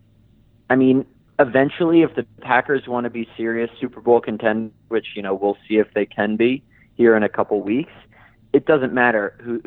I 0.71 0.77
mean, 0.77 1.05
eventually, 1.39 2.03
if 2.03 2.15
the 2.15 2.25
Packers 2.41 2.87
want 2.87 3.05
to 3.05 3.11
be 3.11 3.29
serious 3.37 3.71
Super 3.81 4.01
Bowl 4.01 4.21
contend, 4.21 4.73
which, 4.89 5.09
you 5.15 5.23
know, 5.23 5.35
we'll 5.35 5.57
see 5.69 5.77
if 5.77 5.93
they 5.95 6.07
can 6.07 6.37
be 6.37 6.63
here 6.95 7.17
in 7.17 7.23
a 7.23 7.29
couple 7.29 7.61
weeks, 7.61 7.93
it 8.53 8.67
doesn't 8.67 8.93
matter 8.93 9.35
who, 9.43 9.61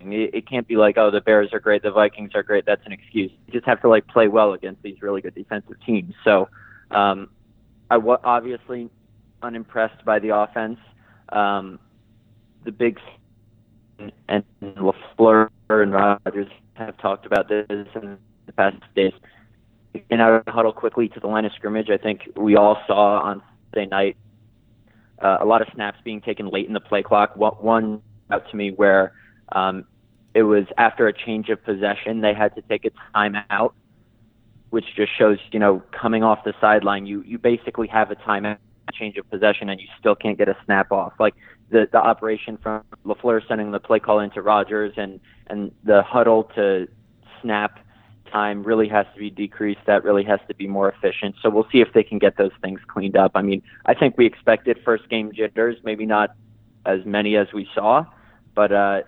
it 0.00 0.34
it 0.34 0.48
can't 0.48 0.66
be 0.66 0.76
like, 0.76 0.98
oh, 0.98 1.10
the 1.10 1.20
Bears 1.20 1.50
are 1.52 1.60
great, 1.60 1.82
the 1.82 1.90
Vikings 1.90 2.32
are 2.34 2.42
great. 2.42 2.66
That's 2.66 2.84
an 2.84 2.92
excuse. 2.92 3.30
You 3.46 3.52
just 3.52 3.66
have 3.66 3.80
to 3.82 3.88
like 3.88 4.06
play 4.08 4.28
well 4.28 4.52
against 4.52 4.82
these 4.82 5.00
really 5.02 5.20
good 5.20 5.34
defensive 5.34 5.76
teams. 5.86 6.14
So, 6.24 6.48
um, 6.90 7.30
I 7.90 7.96
was 7.96 8.20
obviously 8.24 8.90
unimpressed 9.42 10.04
by 10.04 10.18
the 10.18 10.36
offense. 10.36 10.78
Um, 11.30 11.78
the 12.64 12.72
big 12.72 12.98
and 14.28 14.44
LaFleur 14.62 15.48
and 15.68 15.92
Rodgers 15.92 16.48
have 16.74 16.96
talked 16.98 17.26
about 17.26 17.48
this 17.48 17.66
in 17.70 18.18
the 18.46 18.52
past 18.52 18.76
days. 18.96 19.12
Getting 19.94 20.20
out 20.20 20.32
of 20.32 20.44
the 20.44 20.52
huddle 20.52 20.72
quickly 20.72 21.08
to 21.08 21.20
the 21.20 21.26
line 21.26 21.44
of 21.44 21.52
scrimmage. 21.52 21.88
I 21.88 21.96
think 21.96 22.28
we 22.36 22.56
all 22.56 22.78
saw 22.86 23.20
on 23.20 23.42
Sunday 23.72 23.88
night 23.88 24.16
uh, 25.20 25.38
a 25.40 25.44
lot 25.44 25.62
of 25.62 25.68
snaps 25.74 25.98
being 26.04 26.20
taken 26.20 26.48
late 26.48 26.66
in 26.66 26.72
the 26.72 26.80
play 26.80 27.02
clock. 27.02 27.36
One 27.36 28.02
out 28.30 28.48
to 28.50 28.56
me 28.56 28.70
where 28.70 29.12
um, 29.52 29.84
it 30.34 30.42
was 30.42 30.64
after 30.76 31.06
a 31.06 31.12
change 31.12 31.48
of 31.48 31.64
possession, 31.64 32.20
they 32.20 32.34
had 32.34 32.54
to 32.56 32.62
take 32.62 32.84
a 32.84 32.90
timeout, 33.16 33.72
which 34.70 34.84
just 34.96 35.16
shows, 35.16 35.38
you 35.52 35.60
know, 35.60 35.82
coming 35.92 36.24
off 36.24 36.42
the 36.44 36.54
sideline, 36.60 37.06
you 37.06 37.22
you 37.22 37.38
basically 37.38 37.86
have 37.86 38.10
a 38.10 38.16
timeout 38.16 38.58
change 38.92 39.16
of 39.16 39.28
possession 39.30 39.68
and 39.68 39.80
you 39.80 39.86
still 39.98 40.14
can't 40.14 40.38
get 40.38 40.48
a 40.48 40.56
snap 40.64 40.92
off. 40.92 41.12
Like 41.18 41.34
the 41.70 41.88
the 41.90 41.98
operation 41.98 42.58
from 42.62 42.82
LaFleur 43.06 43.46
sending 43.46 43.70
the 43.70 43.80
play 43.80 44.00
call 44.00 44.20
into 44.20 44.42
Rodgers 44.42 44.92
and 44.96 45.20
and 45.46 45.70
the 45.84 46.02
huddle 46.02 46.44
to 46.56 46.88
snap 47.42 47.78
time 48.34 48.64
really 48.64 48.88
has 48.88 49.06
to 49.14 49.20
be 49.20 49.30
decreased. 49.30 49.80
That 49.86 50.02
really 50.02 50.24
has 50.24 50.40
to 50.48 50.54
be 50.54 50.66
more 50.66 50.88
efficient. 50.90 51.36
So 51.40 51.48
we'll 51.48 51.68
see 51.70 51.80
if 51.80 51.92
they 51.94 52.02
can 52.02 52.18
get 52.18 52.36
those 52.36 52.50
things 52.60 52.80
cleaned 52.88 53.16
up. 53.16 53.32
I 53.34 53.42
mean, 53.42 53.62
I 53.86 53.94
think 53.94 54.18
we 54.18 54.26
expected 54.26 54.78
first 54.84 55.08
game 55.08 55.32
jitters, 55.32 55.76
maybe 55.84 56.04
not 56.04 56.34
as 56.84 57.00
many 57.06 57.36
as 57.36 57.46
we 57.54 57.68
saw, 57.74 58.04
but 58.54 58.72
uh, 58.72 59.02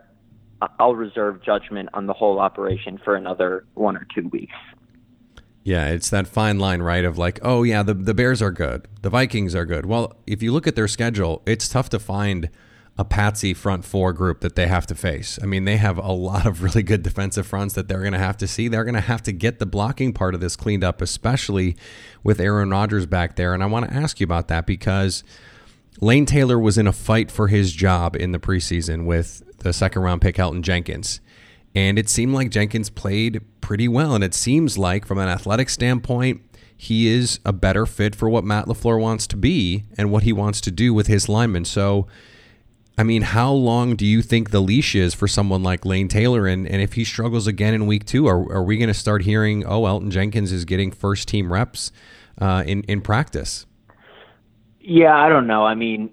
I'll 0.79 0.95
reserve 0.95 1.43
judgment 1.43 1.89
on 1.93 2.07
the 2.07 2.13
whole 2.13 2.39
operation 2.39 2.99
for 3.05 3.17
another 3.17 3.67
one 3.75 3.97
or 3.97 4.07
two 4.15 4.29
weeks. 4.29 4.55
Yeah, 5.65 5.89
it's 5.89 6.11
that 6.11 6.29
fine 6.29 6.61
line, 6.61 6.81
right? 6.81 7.05
Of 7.05 7.19
like, 7.19 7.41
oh 7.43 7.65
yeah, 7.65 7.83
the 7.83 7.93
the 7.93 8.15
Bears 8.15 8.41
are 8.41 8.53
good, 8.53 8.87
the 9.03 9.11
Vikings 9.11 9.53
are 9.57 9.67
good. 9.67 9.85
Well, 9.85 10.15
if 10.25 10.41
you 10.41 10.53
look 10.53 10.69
at 10.69 10.77
their 10.77 10.87
schedule, 10.87 11.43
it's 11.45 11.69
tough 11.69 11.89
to 11.91 11.99
find 11.99 12.49
a 12.99 13.05
patsy 13.05 13.53
front 13.53 13.85
four 13.85 14.13
group 14.13 14.41
that 14.41 14.57
they 14.57 14.67
have 14.67 14.87
to 14.87 14.95
face. 14.95 15.39
I 15.43 15.47
mean, 15.47 15.65
they 15.65 15.77
have 15.77 15.99
a 15.99 16.13
lot 16.13 16.47
of 16.47 16.63
really 16.63 16.83
good 16.83 17.03
defensive 17.03 17.47
fronts 17.47 17.75
that 17.75 17.89
they're 17.89 18.01
going 18.01 18.15
to 18.15 18.19
have 18.19 18.39
to 18.39 18.47
see. 18.47 18.69
They're 18.69 18.85
going 18.85 18.95
to 18.95 19.01
have 19.03 19.23
to 19.25 19.33
get 19.33 19.59
the 19.59 19.67
blocking 19.67 20.13
part 20.15 20.35
of 20.35 20.41
this 20.41 20.57
cleaned 20.57 20.83
up, 20.83 21.03
especially 21.03 21.77
with 22.23 22.41
Aaron 22.41 22.71
Rodgers 22.71 23.05
back 23.05 23.37
there. 23.37 23.53
And 23.53 23.63
I 23.63 23.67
want 23.67 23.89
to 23.89 23.95
ask 23.95 24.19
you 24.19 24.25
about 24.25 24.49
that 24.49 24.67
because 24.67 25.25
Lane 26.01 26.25
Taylor 26.25 26.59
was 26.59 26.79
in 26.79 26.87
a 26.87 26.93
fight 26.93 27.31
for 27.31 27.49
his 27.49 27.73
job 27.73 28.17
in 28.17 28.33
the 28.33 28.39
preseason 28.39 29.05
with 29.05 29.43
the 29.59 29.73
second 29.73 30.03
round 30.03 30.23
pick 30.23 30.37
Elgton 30.37 30.63
Jenkins. 30.63 31.21
And 31.75 31.99
it 31.99 32.09
seemed 32.09 32.33
like 32.33 32.51
Jenkins 32.51 32.89
played 32.89 33.43
pretty 33.61 33.89
well. 33.89 34.15
And 34.15 34.25
it 34.25 34.33
seems 34.33 34.79
like, 34.79 35.05
from 35.05 35.19
an 35.19 35.29
athletic 35.29 35.69
standpoint, 35.69 36.41
he 36.75 37.09
is 37.09 37.41
a 37.45 37.53
better 37.53 37.85
fit 37.85 38.15
for 38.15 38.31
what 38.31 38.45
Matt 38.45 38.67
LaFleur 38.67 38.99
wants 38.99 39.27
to 39.27 39.37
be 39.37 39.85
and 39.99 40.11
what 40.11 40.23
he 40.23 40.33
wants 40.33 40.63
to 40.63 40.71
do 40.71 40.95
with 40.95 41.07
his 41.07 41.29
linemen. 41.29 41.67
So, 41.67 42.07
I 42.99 43.03
mean, 43.03 43.23
how 43.23 43.53
long 43.53 43.95
do 43.95 44.07
you 44.07 44.23
think 44.23 44.51
the 44.51 44.61
leash 44.61 44.95
is 44.95 45.13
for 45.15 45.29
someone 45.29 45.63
like 45.63 45.85
Lane 45.85 46.09
Taylor? 46.09 46.47
And, 46.47 46.67
and 46.67 46.81
if 46.81 46.95
he 46.95 47.05
struggles 47.05 47.47
again 47.47 47.75
in 47.75 47.87
week 47.87 48.07
two, 48.07 48.27
are, 48.27 48.51
are 48.51 48.63
we 48.63 48.79
going 48.79 48.89
to 48.89 48.95
start 48.95 49.23
hearing, 49.23 49.67
oh, 49.67 49.83
Elgton 49.83 50.11
Jenkins 50.11 50.51
is 50.51 50.65
getting 50.65 50.91
first 50.91 51.29
team 51.29 51.53
reps 51.53 51.93
uh, 52.41 52.65
in, 52.67 52.83
in 52.85 53.03
practice? 53.03 53.67
Yeah, 54.81 55.15
I 55.15 55.29
don't 55.29 55.47
know. 55.47 55.67
I 55.67 55.75
mean, 55.75 56.11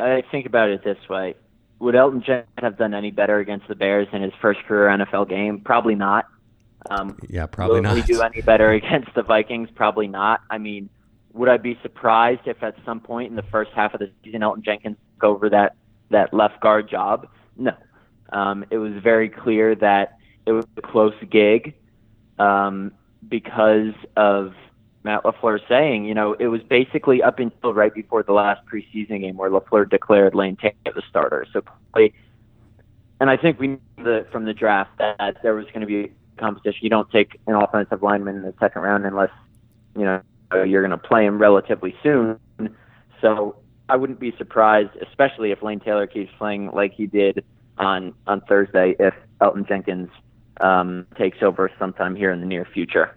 I 0.00 0.22
think 0.30 0.46
about 0.46 0.70
it 0.70 0.82
this 0.84 0.96
way: 1.10 1.34
Would 1.80 1.94
Elgton 1.94 2.24
Jenkins 2.24 2.48
have 2.58 2.78
done 2.78 2.94
any 2.94 3.10
better 3.10 3.38
against 3.38 3.68
the 3.68 3.74
Bears 3.74 4.08
in 4.12 4.22
his 4.22 4.32
first 4.40 4.60
career 4.60 4.88
NFL 4.96 5.28
game? 5.28 5.60
Probably 5.60 5.96
not. 5.96 6.26
Um, 6.88 7.18
Yeah, 7.28 7.46
probably 7.46 7.80
will 7.80 7.94
he 7.94 8.00
not. 8.00 8.06
do 8.06 8.22
any 8.22 8.40
better 8.40 8.70
against 8.72 9.14
the 9.14 9.22
Vikings? 9.22 9.68
Probably 9.74 10.08
not. 10.08 10.40
I 10.50 10.58
mean, 10.58 10.88
would 11.32 11.48
I 11.48 11.56
be 11.58 11.78
surprised 11.82 12.42
if 12.46 12.62
at 12.62 12.74
some 12.84 13.00
point 13.00 13.30
in 13.30 13.36
the 13.36 13.44
first 13.50 13.70
half 13.74 13.92
of 13.92 14.00
the 14.00 14.10
season 14.24 14.40
Elgton 14.40 14.64
Jenkins 14.64 14.96
took 15.16 15.24
over 15.24 15.50
that 15.50 15.76
that 16.12 16.32
left 16.32 16.60
guard 16.60 16.88
job? 16.88 17.28
No. 17.56 17.72
Um, 18.32 18.64
it 18.70 18.78
was 18.78 18.92
very 19.02 19.28
clear 19.28 19.74
that 19.74 20.16
it 20.46 20.52
was 20.52 20.64
a 20.76 20.82
close 20.82 21.14
gig 21.30 21.74
um, 22.38 22.92
because 23.28 23.94
of 24.16 24.54
Matt 25.04 25.24
LaFleur 25.24 25.58
saying, 25.68 26.04
you 26.04 26.14
know, 26.14 26.34
it 26.34 26.46
was 26.46 26.62
basically 26.62 27.22
up 27.22 27.38
until 27.38 27.74
right 27.74 27.92
before 27.92 28.22
the 28.22 28.32
last 28.32 28.60
preseason 28.66 29.20
game 29.20 29.36
where 29.36 29.50
LaFleur 29.50 29.90
declared 29.90 30.34
Lane 30.34 30.56
Taylor 30.56 30.74
the 30.94 31.02
starter. 31.08 31.46
So, 31.52 31.62
clearly- 31.92 32.14
and 33.20 33.30
I 33.30 33.36
think 33.36 33.60
we 33.60 33.68
knew 33.68 33.80
the, 33.98 34.26
from 34.32 34.44
the 34.46 34.54
draft 34.54 34.98
that 34.98 35.36
there 35.42 35.54
was 35.54 35.66
going 35.66 35.82
to 35.82 35.86
be 35.86 36.12
competition. 36.38 36.80
You 36.82 36.90
don't 36.90 37.10
take 37.10 37.38
an 37.46 37.54
offensive 37.54 38.02
lineman 38.02 38.36
in 38.36 38.42
the 38.42 38.54
second 38.58 38.82
round 38.82 39.06
unless, 39.06 39.30
you 39.96 40.04
know, 40.04 40.22
you're 40.64 40.82
going 40.82 40.90
to 40.90 40.98
play 40.98 41.24
him 41.24 41.38
relatively 41.38 41.94
soon. 42.02 42.38
So 43.20 43.56
I 43.92 43.96
wouldn't 43.96 44.20
be 44.20 44.32
surprised, 44.38 44.96
especially 45.06 45.50
if 45.50 45.62
Lane 45.62 45.78
Taylor 45.78 46.06
keeps 46.06 46.32
playing 46.38 46.70
like 46.72 46.94
he 46.94 47.06
did 47.06 47.44
on 47.76 48.14
on 48.26 48.40
Thursday, 48.40 48.96
if 48.98 49.12
Elgton 49.42 49.68
Jenkins 49.68 50.08
um, 50.62 51.06
takes 51.18 51.42
over 51.42 51.70
sometime 51.78 52.16
here 52.16 52.32
in 52.32 52.40
the 52.40 52.46
near 52.46 52.64
future. 52.64 53.14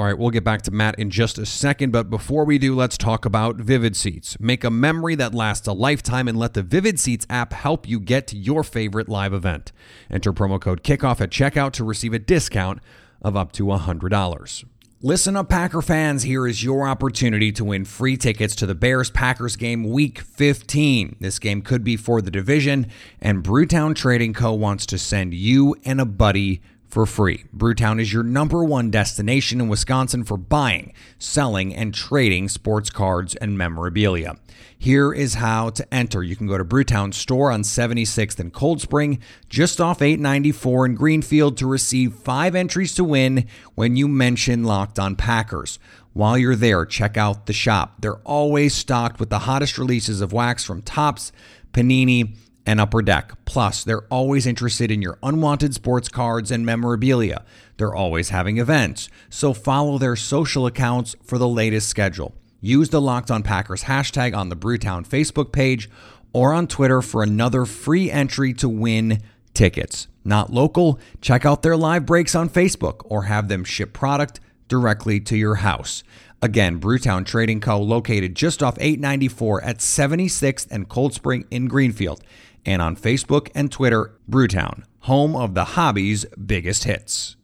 All 0.00 0.06
right, 0.06 0.18
we'll 0.18 0.30
get 0.30 0.42
back 0.42 0.62
to 0.62 0.72
Matt 0.72 0.98
in 0.98 1.08
just 1.10 1.38
a 1.38 1.46
second, 1.46 1.92
but 1.92 2.10
before 2.10 2.44
we 2.44 2.58
do, 2.58 2.74
let's 2.74 2.98
talk 2.98 3.24
about 3.24 3.58
Vivid 3.58 3.94
Seats. 3.94 4.40
Make 4.40 4.64
a 4.64 4.70
memory 4.70 5.14
that 5.14 5.34
lasts 5.34 5.68
a 5.68 5.72
lifetime 5.72 6.26
and 6.26 6.36
let 6.36 6.54
the 6.54 6.64
Vivid 6.64 6.98
Seats 6.98 7.24
app 7.30 7.52
help 7.52 7.88
you 7.88 8.00
get 8.00 8.26
to 8.28 8.36
your 8.36 8.64
favorite 8.64 9.08
live 9.08 9.32
event. 9.32 9.70
Enter 10.10 10.32
promo 10.32 10.60
code 10.60 10.82
KICKOFF 10.82 11.20
at 11.20 11.30
checkout 11.30 11.70
to 11.74 11.84
receive 11.84 12.12
a 12.12 12.18
discount 12.18 12.80
of 13.20 13.36
up 13.36 13.52
to 13.52 13.66
$100. 13.66 14.64
Listen 15.04 15.34
up, 15.34 15.48
Packer 15.48 15.82
fans. 15.82 16.22
Here 16.22 16.46
is 16.46 16.62
your 16.62 16.86
opportunity 16.86 17.50
to 17.50 17.64
win 17.64 17.84
free 17.84 18.16
tickets 18.16 18.54
to 18.54 18.66
the 18.66 18.74
Bears 18.76 19.10
Packers 19.10 19.56
game 19.56 19.82
week 19.90 20.20
15. 20.20 21.16
This 21.18 21.40
game 21.40 21.60
could 21.60 21.82
be 21.82 21.96
for 21.96 22.22
the 22.22 22.30
division, 22.30 22.86
and 23.20 23.42
Brewtown 23.42 23.96
Trading 23.96 24.32
Co. 24.32 24.52
wants 24.52 24.86
to 24.86 24.98
send 24.98 25.34
you 25.34 25.74
and 25.84 26.00
a 26.00 26.04
buddy 26.04 26.62
for 26.92 27.06
free. 27.06 27.42
Brewtown 27.56 27.98
is 27.98 28.12
your 28.12 28.22
number 28.22 28.62
one 28.62 28.90
destination 28.90 29.62
in 29.62 29.68
Wisconsin 29.68 30.24
for 30.24 30.36
buying, 30.36 30.92
selling, 31.18 31.74
and 31.74 31.94
trading 31.94 32.50
sports 32.50 32.90
cards 32.90 33.34
and 33.36 33.56
memorabilia. 33.56 34.36
Here 34.76 35.10
is 35.10 35.34
how 35.34 35.70
to 35.70 35.94
enter. 35.94 36.22
You 36.22 36.36
can 36.36 36.46
go 36.46 36.58
to 36.58 36.66
Brewtown 36.66 37.14
store 37.14 37.50
on 37.50 37.62
76th 37.62 38.38
and 38.38 38.52
Cold 38.52 38.82
Spring, 38.82 39.20
just 39.48 39.80
off 39.80 40.02
894 40.02 40.84
in 40.84 40.94
Greenfield 40.94 41.56
to 41.56 41.66
receive 41.66 42.12
five 42.12 42.54
entries 42.54 42.94
to 42.96 43.04
win 43.04 43.46
when 43.74 43.96
you 43.96 44.06
mention 44.06 44.64
Locked 44.64 44.98
on 44.98 45.16
Packers. 45.16 45.78
While 46.12 46.36
you're 46.36 46.54
there, 46.54 46.84
check 46.84 47.16
out 47.16 47.46
the 47.46 47.54
shop. 47.54 48.02
They're 48.02 48.16
always 48.16 48.74
stocked 48.74 49.18
with 49.18 49.30
the 49.30 49.38
hottest 49.38 49.78
releases 49.78 50.20
of 50.20 50.34
wax 50.34 50.62
from 50.62 50.82
Topps, 50.82 51.32
Panini, 51.72 52.36
and 52.66 52.80
Upper 52.80 53.02
Deck. 53.02 53.32
Plus, 53.44 53.84
they're 53.84 54.04
always 54.04 54.46
interested 54.46 54.90
in 54.90 55.02
your 55.02 55.18
unwanted 55.22 55.74
sports 55.74 56.08
cards 56.08 56.50
and 56.50 56.64
memorabilia. 56.64 57.44
They're 57.76 57.94
always 57.94 58.28
having 58.28 58.58
events, 58.58 59.08
so 59.28 59.52
follow 59.52 59.98
their 59.98 60.16
social 60.16 60.66
accounts 60.66 61.16
for 61.24 61.38
the 61.38 61.48
latest 61.48 61.88
schedule. 61.88 62.34
Use 62.60 62.90
the 62.90 63.00
Locked 63.00 63.30
On 63.30 63.42
Packers 63.42 63.84
hashtag 63.84 64.36
on 64.36 64.48
the 64.48 64.56
Brewtown 64.56 65.06
Facebook 65.06 65.52
page 65.52 65.90
or 66.32 66.52
on 66.52 66.66
Twitter 66.66 67.02
for 67.02 67.22
another 67.22 67.64
free 67.64 68.10
entry 68.10 68.52
to 68.54 68.68
win 68.68 69.20
tickets. 69.52 70.06
Not 70.24 70.52
local? 70.52 71.00
Check 71.20 71.44
out 71.44 71.62
their 71.62 71.76
live 71.76 72.06
breaks 72.06 72.34
on 72.34 72.48
Facebook 72.48 73.02
or 73.04 73.24
have 73.24 73.48
them 73.48 73.64
ship 73.64 73.92
product 73.92 74.38
directly 74.68 75.18
to 75.20 75.36
your 75.36 75.56
house. 75.56 76.04
Again, 76.40 76.80
Brewtown 76.80 77.24
Trading 77.24 77.60
Co. 77.60 77.80
located 77.80 78.34
just 78.34 78.62
off 78.62 78.76
894 78.80 79.62
at 79.62 79.78
76th 79.78 80.66
and 80.70 80.88
Cold 80.88 81.14
Spring 81.14 81.44
in 81.50 81.68
Greenfield. 81.68 82.20
And 82.64 82.80
on 82.80 82.96
Facebook 82.96 83.50
and 83.54 83.70
Twitter, 83.70 84.18
Brewtown, 84.30 84.84
home 85.00 85.34
of 85.34 85.54
the 85.54 85.64
hobby's 85.64 86.24
biggest 86.36 86.84
hits. 86.84 87.36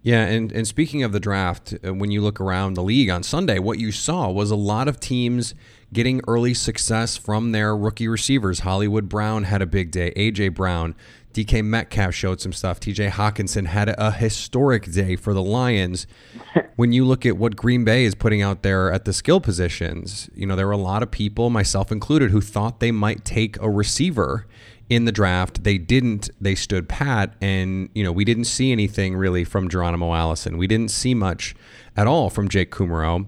Yeah, 0.00 0.24
and, 0.24 0.50
and 0.52 0.66
speaking 0.66 1.02
of 1.02 1.12
the 1.12 1.20
draft, 1.20 1.74
uh, 1.84 1.92
when 1.92 2.10
you 2.10 2.22
look 2.22 2.40
around 2.40 2.74
the 2.74 2.82
league 2.82 3.10
on 3.10 3.22
Sunday, 3.22 3.58
what 3.58 3.78
you 3.78 3.92
saw 3.92 4.30
was 4.30 4.50
a 4.50 4.56
lot 4.56 4.88
of 4.88 5.00
teams 5.00 5.54
getting 5.92 6.20
early 6.28 6.54
success 6.54 7.16
from 7.16 7.52
their 7.52 7.76
rookie 7.76 8.08
receivers. 8.08 8.60
Hollywood 8.60 9.08
Brown 9.08 9.44
had 9.44 9.60
a 9.60 9.66
big 9.66 9.90
day. 9.90 10.12
AJ 10.16 10.54
Brown, 10.54 10.94
DK 11.34 11.64
Metcalf 11.64 12.14
showed 12.14 12.40
some 12.40 12.52
stuff. 12.52 12.80
TJ 12.80 13.10
Hockenson 13.10 13.66
had 13.66 13.94
a 13.98 14.12
historic 14.12 14.90
day 14.90 15.14
for 15.14 15.34
the 15.34 15.42
Lions. 15.42 16.06
when 16.76 16.92
you 16.92 17.04
look 17.04 17.26
at 17.26 17.36
what 17.36 17.54
Green 17.54 17.84
Bay 17.84 18.04
is 18.04 18.14
putting 18.14 18.42
out 18.42 18.62
there 18.62 18.92
at 18.92 19.04
the 19.04 19.12
skill 19.12 19.40
positions, 19.40 20.30
you 20.34 20.46
know, 20.46 20.56
there 20.56 20.66
were 20.66 20.72
a 20.72 20.76
lot 20.76 21.02
of 21.02 21.10
people, 21.10 21.50
myself 21.50 21.92
included, 21.92 22.30
who 22.30 22.40
thought 22.40 22.80
they 22.80 22.90
might 22.90 23.24
take 23.24 23.60
a 23.60 23.68
receiver 23.68 24.46
in 24.88 25.04
the 25.04 25.12
draft. 25.12 25.64
They 25.64 25.78
didn't. 25.78 26.30
They 26.40 26.54
stood 26.54 26.88
pat, 26.88 27.34
and 27.40 27.90
you 27.94 28.02
know 28.02 28.12
we 28.12 28.24
didn't 28.24 28.44
see 28.44 28.72
anything 28.72 29.16
really 29.16 29.44
from 29.44 29.68
Geronimo 29.68 30.14
Allison. 30.14 30.56
We 30.56 30.66
didn't 30.66 30.90
see 30.90 31.14
much 31.14 31.54
at 31.96 32.06
all 32.06 32.30
from 32.30 32.48
Jake 32.48 32.70
Kumerow. 32.70 33.26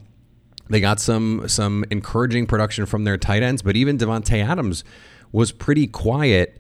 They 0.69 0.81
got 0.81 1.01
some 1.01 1.49
some 1.49 1.85
encouraging 1.91 2.47
production 2.47 2.87
from 2.87 3.05
their 3.05 3.19
tight 3.19 3.43
ends, 3.43 3.63
but 3.63 3.77
even 3.77 3.99
Davante 3.99 4.45
Adams 4.45 4.85
was 5.33 5.53
pretty 5.53 5.87
quiet. 5.87 6.60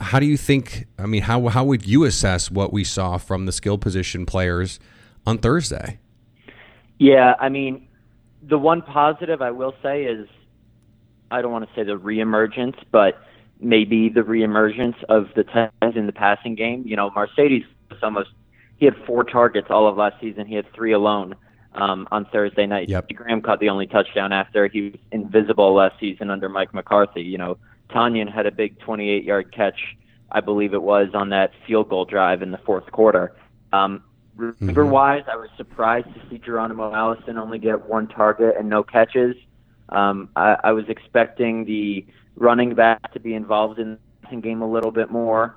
How 0.00 0.20
do 0.20 0.26
you 0.26 0.36
think? 0.36 0.86
I 0.98 1.06
mean, 1.06 1.22
how 1.22 1.48
how 1.48 1.64
would 1.64 1.86
you 1.86 2.04
assess 2.04 2.50
what 2.50 2.72
we 2.72 2.84
saw 2.84 3.16
from 3.18 3.46
the 3.46 3.52
skill 3.52 3.78
position 3.78 4.26
players 4.26 4.78
on 5.26 5.38
Thursday? 5.38 5.98
Yeah, 6.98 7.34
I 7.38 7.48
mean, 7.48 7.88
the 8.42 8.58
one 8.58 8.82
positive 8.82 9.42
I 9.42 9.50
will 9.50 9.74
say 9.82 10.04
is 10.04 10.28
I 11.30 11.42
don't 11.42 11.52
want 11.52 11.68
to 11.68 11.74
say 11.74 11.82
the 11.82 11.98
reemergence, 11.98 12.76
but 12.90 13.20
maybe 13.60 14.08
the 14.08 14.20
reemergence 14.20 15.02
of 15.04 15.28
the 15.34 15.44
tens 15.44 15.96
in 15.96 16.06
the 16.06 16.12
passing 16.12 16.54
game. 16.54 16.84
You 16.86 16.96
know, 16.96 17.10
Marcedes 17.10 17.64
was 17.90 17.98
almost 18.02 18.30
he 18.76 18.84
had 18.84 18.94
four 19.06 19.24
targets 19.24 19.68
all 19.70 19.88
of 19.88 19.96
last 19.96 20.20
season. 20.20 20.46
He 20.46 20.54
had 20.54 20.70
three 20.74 20.92
alone 20.92 21.34
um, 21.74 22.06
on 22.10 22.26
Thursday 22.26 22.66
night. 22.66 22.88
Yep. 22.88 23.08
Graham 23.14 23.42
caught 23.42 23.60
the 23.60 23.68
only 23.68 23.86
touchdown 23.86 24.32
after 24.32 24.68
he 24.68 24.90
was 24.90 25.00
invisible 25.12 25.74
last 25.74 25.98
season 25.98 26.30
under 26.30 26.48
Mike 26.48 26.74
McCarthy. 26.74 27.22
You 27.22 27.38
know, 27.38 27.58
Tonyan 27.90 28.32
had 28.32 28.46
a 28.46 28.50
big 28.50 28.78
28-yard 28.80 29.52
catch, 29.52 29.96
I 30.30 30.40
believe 30.40 30.74
it 30.74 30.82
was, 30.82 31.08
on 31.14 31.30
that 31.30 31.52
field 31.66 31.88
goal 31.88 32.04
drive 32.04 32.42
in 32.42 32.50
the 32.50 32.58
fourth 32.58 32.90
quarter. 32.92 33.34
Um, 33.72 34.02
receiver 34.36 34.84
wise, 34.84 35.24
I 35.30 35.36
was 35.36 35.48
surprised 35.56 36.12
to 36.14 36.20
see 36.28 36.38
Geronimo 36.38 36.92
Allison 36.92 37.38
only 37.38 37.58
get 37.58 37.88
one 37.88 38.08
target 38.08 38.54
and 38.58 38.68
no 38.68 38.82
catches. 38.82 39.36
Um, 39.88 40.28
I, 40.36 40.56
I 40.64 40.72
was 40.72 40.84
expecting 40.88 41.64
the 41.64 42.04
running 42.36 42.74
back 42.74 43.12
to 43.12 43.20
be 43.20 43.34
involved 43.34 43.78
in 43.78 43.98
the 44.30 44.36
game 44.36 44.62
a 44.62 44.70
little 44.70 44.90
bit 44.90 45.10
more. 45.10 45.54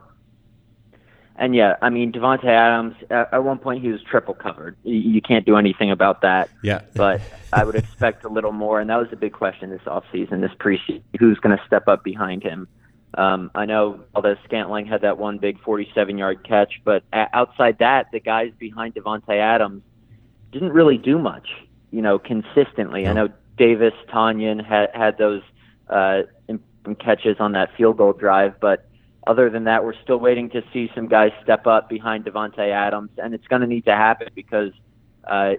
And 1.40 1.56
yeah, 1.56 1.78
I 1.82 1.90
mean 1.90 2.12
Davante 2.12 2.46
Adams. 2.46 2.96
At, 3.10 3.34
at 3.34 3.44
one 3.44 3.58
point, 3.58 3.82
he 3.82 3.90
was 3.90 4.04
triple 4.04 4.34
covered. 4.34 4.76
You, 4.84 4.96
you 4.96 5.22
can't 5.22 5.46
do 5.46 5.56
anything 5.56 5.90
about 5.90 6.22
that. 6.22 6.50
Yeah. 6.62 6.82
but 6.94 7.22
I 7.54 7.64
would 7.64 7.76
expect 7.76 8.26
a 8.26 8.30
little 8.30 8.52
more, 8.52 8.82
and 8.82 8.90
that 8.90 8.98
was 8.98 9.08
a 9.14 9.16
big 9.16 9.32
question 9.32 9.70
this 9.70 9.82
offseason, 9.88 10.42
this 10.42 10.52
preseason. 10.60 11.02
Who's 11.18 11.40
going 11.40 11.58
to 11.58 11.64
step 11.66 11.88
up 11.88 12.04
behind 12.04 12.44
him? 12.44 12.68
Um, 13.16 13.50
I 13.56 13.66
know 13.66 14.02
Valdes-Scantling 14.14 14.86
had 14.86 15.02
that 15.02 15.18
one 15.18 15.40
big 15.40 15.60
47-yard 15.62 16.48
catch, 16.48 16.80
but 16.84 17.04
a- 17.12 17.28
outside 17.34 17.80
that, 17.80 18.12
the 18.12 18.20
guys 18.20 18.52
behind 18.60 18.94
Davante 18.94 19.36
Adams 19.36 19.82
didn't 20.52 20.74
really 20.74 20.98
do 20.98 21.18
much, 21.18 21.48
you 21.90 22.02
know, 22.02 22.20
consistently. 22.20 23.08
I 23.08 23.14
know 23.14 23.30
Davis 23.58 23.94
Tonyan 24.10 24.64
had 24.64 24.90
had 24.94 25.18
those 25.18 25.42
uh, 25.90 26.24
catches 27.00 27.38
on 27.40 27.54
that 27.54 27.76
field 27.76 27.98
goal 27.98 28.14
drive, 28.14 28.60
but 28.60 28.89
other 29.28 29.50
than 29.50 29.66
that, 29.66 29.84
we're 29.84 30.00
still 30.04 30.18
waiting 30.18 30.50
to 30.52 30.62
see 30.74 30.90
some 30.96 31.08
guys 31.08 31.32
step 31.44 31.68
up 31.68 31.90
behind 31.90 32.26
Davante 32.26 32.72
Adams, 32.72 33.12
and 33.18 33.34
it's 33.34 33.48
going 33.48 33.62
to 33.62 33.68
need 33.68 33.86
to 33.86 33.96
happen 33.96 34.30
because 34.34 34.72
uh, 35.28 35.54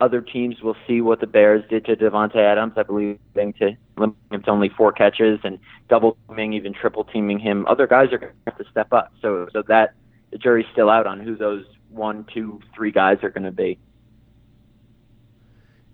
other 0.00 0.20
teams 0.20 0.60
will 0.60 0.76
see 0.86 1.00
what 1.00 1.20
the 1.20 1.26
Bears 1.26 1.64
did 1.70 1.84
to 1.86 1.96
Davante 1.96 2.36
Adams. 2.36 2.74
I 2.76 2.82
believe 2.82 3.18
to 3.34 3.76
limit 3.96 4.16
him 4.30 4.42
to 4.42 4.50
only 4.50 4.68
four 4.68 4.92
catches 4.92 5.40
and 5.44 5.58
double 5.88 6.16
teaming, 6.28 6.52
even 6.52 6.74
triple 6.74 7.04
teaming 7.04 7.38
him. 7.38 7.66
Other 7.66 7.86
guys 7.86 8.12
are 8.12 8.18
going 8.18 8.32
to 8.32 8.50
have 8.50 8.58
to 8.58 8.64
step 8.70 8.92
up. 8.92 9.12
So, 9.22 9.48
so 9.52 9.62
that 9.68 9.94
the 10.30 10.38
jury's 10.38 10.66
still 10.72 10.90
out 10.90 11.06
on 11.06 11.20
who 11.20 11.36
those 11.36 11.64
one, 11.90 12.26
two, 12.32 12.60
three 12.74 12.90
guys 12.90 13.18
are 13.22 13.30
going 13.30 13.44
to 13.44 13.52
be. 13.52 13.78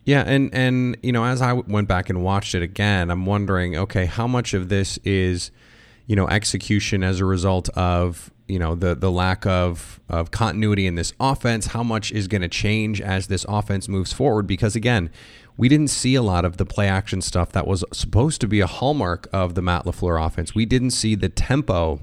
Yeah, 0.04 0.24
and 0.26 0.52
and 0.52 0.96
you 1.02 1.12
know, 1.12 1.24
as 1.24 1.40
I 1.40 1.52
went 1.52 1.86
back 1.86 2.10
and 2.10 2.24
watched 2.24 2.56
it 2.56 2.62
again, 2.62 3.08
I'm 3.08 3.24
wondering, 3.24 3.76
okay, 3.76 4.06
how 4.06 4.26
much 4.26 4.52
of 4.52 4.68
this 4.68 4.98
is, 5.04 5.52
you 6.06 6.16
know, 6.16 6.28
execution 6.28 7.02
as 7.02 7.20
a 7.20 7.24
result 7.24 7.68
of 7.70 8.30
you 8.48 8.58
know 8.58 8.74
the 8.74 8.94
the 8.94 9.10
lack 9.10 9.46
of 9.46 10.00
of 10.08 10.30
continuity 10.30 10.86
in 10.86 10.94
this 10.94 11.12
offense? 11.20 11.68
How 11.68 11.82
much 11.82 12.12
is 12.12 12.28
going 12.28 12.42
to 12.42 12.48
change 12.48 13.00
as 13.00 13.28
this 13.28 13.46
offense 13.48 13.88
moves 13.88 14.12
forward? 14.12 14.46
Because 14.46 14.76
again, 14.76 15.10
we 15.56 15.68
didn't 15.68 15.88
see 15.88 16.14
a 16.14 16.22
lot 16.22 16.44
of 16.44 16.56
the 16.56 16.64
play 16.66 16.88
action 16.88 17.20
stuff 17.20 17.52
that 17.52 17.66
was 17.66 17.84
supposed 17.92 18.40
to 18.40 18.48
be 18.48 18.60
a 18.60 18.66
hallmark 18.66 19.28
of 19.32 19.54
the 19.54 19.62
Matt 19.62 19.84
LaFleur 19.84 20.24
offense. 20.24 20.54
We 20.54 20.66
didn't 20.66 20.90
see 20.90 21.14
the 21.14 21.28
tempo 21.28 22.00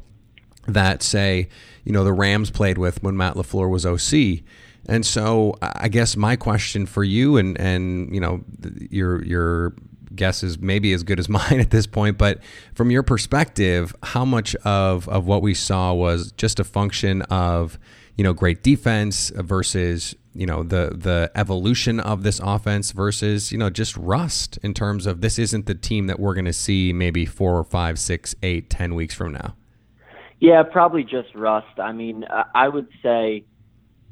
that 0.68 1.02
say, 1.02 1.50
you 1.84 1.92
know, 1.92 2.04
the 2.04 2.14
Rams 2.14 2.52
played 2.52 2.78
with 2.78 3.02
when 3.02 3.18
Matt 3.18 3.36
LaFleur 3.36 3.70
was 3.70 3.86
OC. 3.86 4.44
And 4.88 5.06
so 5.06 5.56
I 5.62 5.88
guess 5.88 6.16
my 6.16 6.36
question 6.36 6.86
for 6.86 7.04
you 7.04 7.38
and 7.38 7.60
and 7.60 8.14
you 8.14 8.20
know 8.20 8.44
your 8.90 9.24
your 9.24 9.74
guess 10.16 10.44
is 10.44 10.60
maybe 10.60 10.94
as 10.94 11.04
good 11.04 11.20
as 11.20 11.30
mine 11.30 11.60
at 11.60 11.70
this 11.70 11.88
point, 11.88 12.18
but 12.18 12.40
from 12.74 12.92
your 12.92 13.04
perspective, 13.04 13.96
how 14.04 14.26
much 14.26 14.56
of 14.58 15.08
of 15.10 15.28
what 15.28 15.42
we 15.42 15.54
saw 15.54 15.94
was 15.94 16.32
just 16.34 16.60
a 16.60 16.64
function 16.64 17.22
of 17.24 17.80
you 18.16 18.24
know 18.24 18.34
great 18.34 18.64
defense 18.64 19.32
versus 19.36 20.16
you 20.34 20.46
know 20.46 20.64
the 20.64 20.92
the 20.96 21.32
evolution 21.36 22.00
of 22.00 22.24
this 22.24 22.40
offense 22.40 22.92
versus 22.92 23.52
you 23.52 23.58
know 23.58 23.70
just 23.70 23.96
rust 23.98 24.58
in 24.64 24.74
terms 24.74 25.06
of 25.06 25.22
this 25.22 25.40
isn't 25.40 25.66
the 25.66 25.76
team 25.76 26.08
that 26.08 26.20
we're 26.20 26.34
going 26.34 26.46
to 26.46 26.54
see 26.54 26.94
maybe 26.94 27.26
four 27.26 27.58
or 27.58 27.64
five, 27.64 28.00
six, 28.00 28.36
eight, 28.44 28.70
ten 28.70 28.96
weeks 28.96 29.14
from 29.14 29.34
now. 29.34 29.56
Yeah, 30.40 30.64
probably 30.64 31.04
just 31.04 31.36
rust. 31.36 31.80
I 31.80 31.92
mean, 31.92 32.26
I 32.56 32.70
would 32.70 32.88
say 33.04 33.44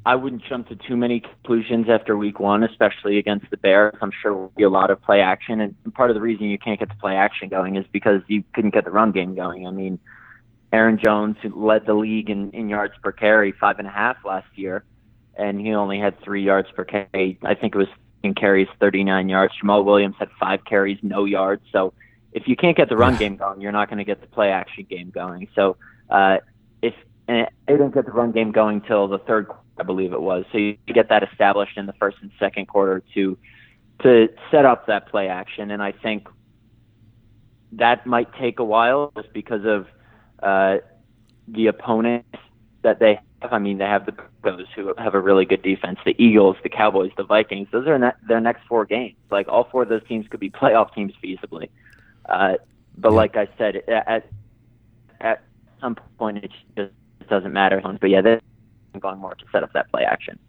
I 0.08 0.16
wouldn't 0.16 0.42
jump 0.46 0.70
to 0.70 0.76
too 0.78 0.96
many 0.96 1.20
conclusions 1.20 1.88
after 1.90 2.16
week 2.16 2.40
one, 2.40 2.64
especially 2.64 3.18
against 3.18 3.50
the 3.52 3.58
Bears. 3.58 3.94
I'm 4.02 4.12
sure 4.22 4.34
will 4.34 4.54
be 4.56 4.64
a 4.64 4.70
lot 4.70 4.90
of 4.90 5.02
play 5.02 5.20
action, 5.20 5.60
and 5.60 5.76
part 5.96 6.10
of 6.10 6.14
the 6.14 6.22
reason 6.22 6.46
you 6.46 6.58
can't 6.58 6.80
get 6.80 6.88
the 6.88 6.96
play 6.96 7.18
action 7.18 7.50
going 7.50 7.76
is 7.76 7.86
because 7.92 8.22
you 8.30 8.42
couldn't 8.54 8.74
get 8.74 8.86
the 8.86 8.92
run 8.92 9.12
game 9.12 9.36
going. 9.36 9.68
I 9.68 9.72
mean, 9.72 10.00
Aaron 10.72 10.98
Jones, 10.98 11.36
who 11.42 11.50
led 11.54 11.86
the 11.86 11.94
league 11.94 12.30
in, 12.30 12.52
in 12.52 12.70
yards 12.70 12.94
per 13.04 13.12
carry, 13.12 13.52
five 13.52 13.80
and 13.80 13.88
a 13.88 13.92
half 13.92 14.16
last 14.24 14.48
year, 14.56 14.86
and 15.36 15.60
he 15.60 15.74
only 15.74 16.00
had 16.00 16.18
three 16.22 16.42
yards 16.42 16.70
per 16.72 16.86
carry. 16.86 17.38
I 17.44 17.54
think 17.56 17.76
it 17.76 17.78
was 17.78 17.90
in 18.24 18.34
carries, 18.34 18.70
39 18.80 19.28
yards. 19.28 19.56
Jamaal 19.62 19.84
Williams 19.84 20.16
had 20.18 20.30
five 20.40 20.64
carries, 20.64 21.00
no 21.04 21.26
yards. 21.26 21.64
So 21.74 21.94
if 22.32 22.48
you 22.48 22.56
can't 22.56 22.78
get 22.78 22.88
the 22.88 22.96
run 22.96 23.18
game 23.18 23.36
going, 23.36 23.60
you're 23.60 23.74
not 23.74 23.90
going 23.90 23.98
to 23.98 24.06
get 24.06 24.22
the 24.22 24.28
play 24.28 24.52
action 24.52 24.88
game 24.90 25.10
going. 25.10 25.50
So 25.54 25.76
uh, 26.10 26.38
if 26.82 26.94
and 27.28 27.48
they 27.68 27.74
didn't 27.74 27.94
get 27.94 28.06
the 28.06 28.12
run 28.12 28.32
game 28.32 28.52
going 28.52 28.82
till 28.82 29.08
the 29.08 29.20
third 29.20 29.48
quarter 29.48 29.64
I 29.80 29.84
believe 29.84 30.14
it 30.14 30.22
was. 30.22 30.46
So 30.52 30.58
you 30.58 30.78
get 30.88 31.10
that 31.10 31.24
established 31.24 31.78
in 31.78 31.86
the 31.86 31.94
first 31.94 32.18
and 32.22 32.32
second 32.40 32.68
quarter 32.68 33.04
to 33.14 33.38
to 34.04 34.30
set 34.52 34.66
up 34.66 34.86
that 34.88 35.10
play 35.10 35.28
action, 35.28 35.72
and 35.72 35.82
I 35.82 35.92
think 35.92 36.28
that 37.74 38.06
might 38.06 38.32
take 38.36 38.60
a 38.60 38.64
while 38.64 39.12
just 39.16 39.34
because 39.34 39.66
of 39.66 39.88
uh, 40.42 40.78
the 41.48 41.68
opponents 41.68 42.38
that 42.84 43.00
they 43.00 43.20
have. 43.42 43.54
I 43.54 43.60
mean, 43.60 43.80
they 43.80 43.86
have 43.86 44.06
the 44.06 44.14
Broncos 44.42 44.68
who 44.76 44.94
have 44.98 45.16
a 45.16 45.20
really 45.20 45.46
good 45.46 45.64
defense, 45.64 46.00
the 46.06 46.16
Eagles, 46.24 46.58
the 46.64 46.70
Cowboys, 46.70 47.12
the 47.18 47.24
Vikings. 47.24 47.68
Those 47.72 47.88
are 47.88 47.98
ne- 47.98 48.12
their 48.28 48.40
next 48.40 48.66
four 48.68 48.86
games. 48.86 49.16
Like 49.32 49.48
all 49.48 49.68
four 49.72 49.84
of 49.84 49.90
those 49.90 50.06
teams 50.08 50.28
could 50.28 50.40
be 50.40 50.50
playoff 50.50 50.94
teams 50.94 51.14
feasibly. 51.24 51.70
Uh, 52.28 52.56
but 52.98 53.14
like 53.14 53.36
I 53.36 53.48
said, 53.58 53.78
at 53.88 54.28
at 55.20 55.44
some 55.82 55.96
point 56.18 56.44
it's 56.44 56.54
just 56.76 56.92
doesn't 57.30 57.54
matter. 57.54 57.82
But 58.00 58.10
yeah, 58.10 58.22
they 58.22 58.40
going 59.00 59.20
more 59.20 59.36
to 59.36 59.46
set 59.52 59.64
up 59.64 59.74
that 59.74 59.90
play 59.92 60.04
action. 60.04 60.40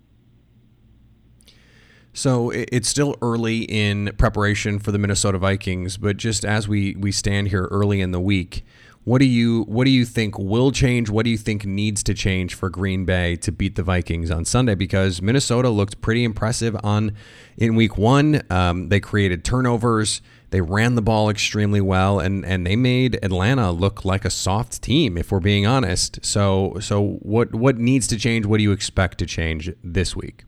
So 2.12 2.50
it's 2.50 2.88
still 2.88 3.16
early 3.22 3.62
in 3.62 4.10
preparation 4.18 4.78
for 4.78 4.90
the 4.90 4.98
Minnesota 4.98 5.38
Vikings, 5.38 5.96
but 5.96 6.16
just 6.16 6.44
as 6.44 6.66
we 6.66 6.96
we 6.96 7.12
stand 7.12 7.48
here 7.48 7.68
early 7.70 8.00
in 8.00 8.10
the 8.10 8.18
week, 8.18 8.64
what 9.04 9.20
do 9.20 9.24
you 9.24 9.62
what 9.64 9.84
do 9.84 9.90
you 9.90 10.04
think 10.04 10.38
will 10.38 10.72
change? 10.72 11.08
What 11.10 11.24
do 11.24 11.30
you 11.30 11.38
think 11.38 11.64
needs 11.64 12.02
to 12.02 12.14
change 12.14 12.54
for 12.54 12.70
Green 12.70 13.04
Bay 13.04 13.36
to 13.36 13.52
beat 13.52 13.76
the 13.76 13.82
Vikings 13.82 14.30
on 14.30 14.44
Sunday? 14.44 14.74
Because 14.74 15.22
Minnesota 15.22 15.70
looked 15.70 16.00
pretty 16.00 16.24
impressive 16.24 16.76
on 16.82 17.12
in 17.56 17.76
Week 17.76 17.96
One. 17.96 18.42
Um, 18.50 18.88
they 18.88 19.00
created 19.00 19.44
turnovers. 19.44 20.20
They 20.50 20.60
ran 20.62 20.94
the 20.94 21.02
ball 21.02 21.28
extremely 21.28 21.80
well, 21.80 22.20
and, 22.20 22.44
and 22.44 22.66
they 22.66 22.74
made 22.74 23.18
Atlanta 23.22 23.70
look 23.70 24.04
like 24.04 24.24
a 24.24 24.30
soft 24.30 24.80
team, 24.80 25.18
if 25.18 25.30
we're 25.30 25.40
being 25.40 25.66
honest. 25.66 26.24
So 26.24 26.76
so 26.80 27.18
what 27.20 27.54
what 27.54 27.76
needs 27.76 28.06
to 28.08 28.16
change? 28.16 28.46
What 28.46 28.56
do 28.56 28.62
you 28.62 28.72
expect 28.72 29.18
to 29.18 29.26
change 29.26 29.70
this 29.84 30.16
week? 30.16 30.44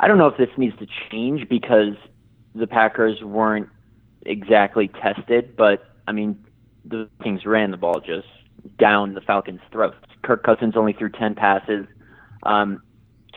I 0.00 0.08
don't 0.08 0.18
know 0.18 0.26
if 0.26 0.36
this 0.36 0.50
needs 0.56 0.76
to 0.78 0.86
change 1.10 1.48
because 1.48 1.94
the 2.54 2.66
Packers 2.66 3.22
weren't 3.22 3.68
exactly 4.22 4.88
tested, 4.88 5.56
but 5.56 5.84
I 6.08 6.12
mean 6.12 6.44
the 6.84 7.08
Kings 7.22 7.46
ran 7.46 7.70
the 7.70 7.76
ball 7.76 8.00
just 8.00 8.28
down 8.78 9.14
the 9.14 9.20
Falcons' 9.20 9.60
throats. 9.70 9.96
Kirk 10.22 10.42
Cousins 10.42 10.76
only 10.76 10.92
threw 10.92 11.08
ten 11.08 11.36
passes. 11.36 11.86
Um, 12.42 12.82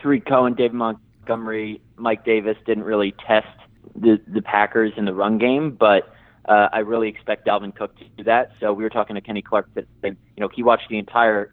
Tarik 0.02 0.26
Cohen, 0.26 0.54
David 0.54 0.74
Montgomery, 0.74 1.80
Mike 1.96 2.24
Davis 2.24 2.56
didn't 2.66 2.84
really 2.84 3.14
test 3.26 3.46
the 3.94 4.20
the 4.26 4.42
Packers 4.42 4.92
in 4.96 5.04
the 5.04 5.14
run 5.14 5.38
game, 5.38 5.72
but 5.72 6.12
uh, 6.46 6.68
I 6.72 6.80
really 6.80 7.08
expect 7.08 7.46
Dalvin 7.46 7.74
Cook 7.74 7.96
to 7.98 8.04
do 8.16 8.24
that. 8.24 8.52
So 8.60 8.72
we 8.72 8.82
were 8.82 8.90
talking 8.90 9.14
to 9.14 9.20
Kenny 9.20 9.42
Clark 9.42 9.68
that 9.74 9.86
you 10.02 10.16
know 10.38 10.48
he 10.52 10.62
watched 10.62 10.88
the 10.88 10.98
entire 10.98 11.52